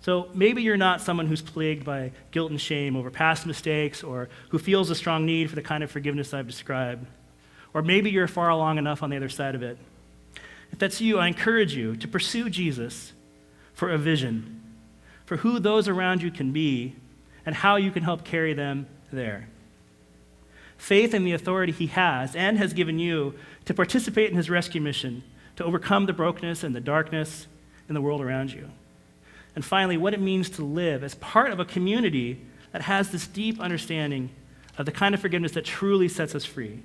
So 0.00 0.30
maybe 0.32 0.62
you're 0.62 0.76
not 0.76 1.00
someone 1.00 1.26
who's 1.26 1.42
plagued 1.42 1.84
by 1.84 2.12
guilt 2.30 2.50
and 2.50 2.60
shame 2.60 2.96
over 2.96 3.10
past 3.10 3.46
mistakes 3.46 4.02
or 4.02 4.28
who 4.48 4.58
feels 4.58 4.90
a 4.90 4.94
strong 4.94 5.26
need 5.26 5.50
for 5.50 5.56
the 5.56 5.62
kind 5.62 5.84
of 5.84 5.90
forgiveness 5.90 6.32
I've 6.32 6.46
described. 6.46 7.06
Or 7.74 7.82
maybe 7.82 8.10
you're 8.10 8.28
far 8.28 8.48
along 8.48 8.78
enough 8.78 9.02
on 9.02 9.10
the 9.10 9.16
other 9.16 9.28
side 9.28 9.54
of 9.54 9.62
it. 9.62 9.76
If 10.72 10.78
that's 10.78 11.00
you, 11.00 11.18
I 11.18 11.26
encourage 11.26 11.74
you 11.74 11.96
to 11.96 12.08
pursue 12.08 12.48
Jesus 12.48 13.12
for 13.78 13.90
a 13.90 13.96
vision, 13.96 14.60
for 15.24 15.36
who 15.36 15.60
those 15.60 15.86
around 15.86 16.20
you 16.20 16.32
can 16.32 16.50
be, 16.50 16.96
and 17.46 17.54
how 17.54 17.76
you 17.76 17.92
can 17.92 18.02
help 18.02 18.24
carry 18.24 18.52
them 18.52 18.88
there. 19.12 19.48
Faith 20.76 21.14
in 21.14 21.22
the 21.22 21.30
authority 21.30 21.70
he 21.70 21.86
has 21.86 22.34
and 22.34 22.58
has 22.58 22.72
given 22.72 22.98
you 22.98 23.34
to 23.66 23.72
participate 23.72 24.30
in 24.30 24.36
his 24.36 24.50
rescue 24.50 24.80
mission, 24.80 25.22
to 25.54 25.62
overcome 25.62 26.06
the 26.06 26.12
brokenness 26.12 26.64
and 26.64 26.74
the 26.74 26.80
darkness 26.80 27.46
in 27.88 27.94
the 27.94 28.00
world 28.00 28.20
around 28.20 28.52
you. 28.52 28.68
and 29.54 29.64
finally, 29.64 29.96
what 29.96 30.12
it 30.12 30.20
means 30.20 30.50
to 30.50 30.64
live 30.64 31.04
as 31.04 31.14
part 31.14 31.52
of 31.52 31.60
a 31.60 31.64
community 31.64 32.44
that 32.72 32.82
has 32.82 33.10
this 33.10 33.28
deep 33.28 33.60
understanding 33.60 34.28
of 34.76 34.86
the 34.86 34.92
kind 34.92 35.14
of 35.14 35.20
forgiveness 35.20 35.52
that 35.52 35.64
truly 35.64 36.08
sets 36.08 36.34
us 36.34 36.44
free. 36.44 36.82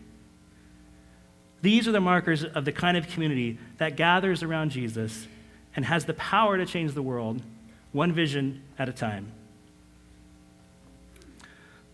These 1.63 1.88
are 1.88 1.91
the 1.91 1.99
markers 1.99 2.43
of 2.43 2.65
the 2.65 2.71
kind 2.71 2.97
of 2.97 3.08
community 3.08 3.58
that 3.79 3.95
gathers 3.95 4.43
around 4.43 4.69
Jesus 4.69 5.27
and 5.75 5.86
has 5.86 6.05
the 6.05 6.13
power 6.13 6.57
to 6.57 6.65
change 6.65 6.93
the 6.93 7.01
world, 7.01 7.41
one 7.91 8.12
vision 8.12 8.62
at 8.77 8.89
a 8.89 8.93
time. 8.93 9.31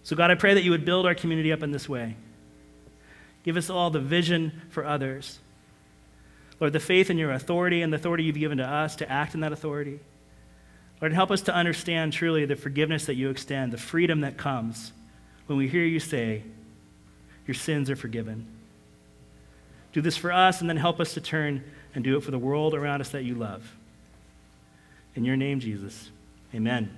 So, 0.03 0.15
God, 0.15 0.31
I 0.31 0.35
pray 0.35 0.53
that 0.53 0.63
you 0.63 0.71
would 0.71 0.85
build 0.85 1.05
our 1.05 1.15
community 1.15 1.51
up 1.51 1.61
in 1.61 1.71
this 1.71 1.87
way. 1.87 2.15
Give 3.43 3.57
us 3.57 3.69
all 3.69 3.89
the 3.89 3.99
vision 3.99 4.61
for 4.69 4.85
others. 4.85 5.39
Lord, 6.59 6.73
the 6.73 6.79
faith 6.79 7.09
in 7.09 7.17
your 7.17 7.31
authority 7.31 7.81
and 7.81 7.93
the 7.93 7.97
authority 7.97 8.23
you've 8.23 8.35
given 8.35 8.57
to 8.57 8.65
us 8.65 8.95
to 8.97 9.09
act 9.09 9.33
in 9.33 9.41
that 9.41 9.53
authority. 9.53 9.99
Lord, 11.01 11.13
help 11.13 11.31
us 11.31 11.41
to 11.43 11.53
understand 11.53 12.11
truly 12.11 12.45
the 12.45 12.55
forgiveness 12.55 13.05
that 13.05 13.15
you 13.15 13.29
extend, 13.29 13.71
the 13.71 13.77
freedom 13.77 14.21
that 14.21 14.37
comes 14.37 14.91
when 15.47 15.57
we 15.57 15.67
hear 15.67 15.83
you 15.83 15.99
say, 15.99 16.43
Your 17.47 17.55
sins 17.55 17.89
are 17.89 17.95
forgiven. 17.95 18.45
Do 19.93 20.01
this 20.01 20.17
for 20.17 20.31
us, 20.31 20.61
and 20.61 20.69
then 20.69 20.77
help 20.77 20.99
us 20.99 21.13
to 21.13 21.21
turn 21.21 21.63
and 21.95 22.03
do 22.03 22.17
it 22.17 22.23
for 22.23 22.31
the 22.31 22.39
world 22.39 22.73
around 22.73 23.01
us 23.01 23.09
that 23.09 23.23
you 23.23 23.35
love. 23.35 23.75
In 25.15 25.25
your 25.25 25.35
name, 25.35 25.59
Jesus, 25.59 26.11
amen. 26.53 26.95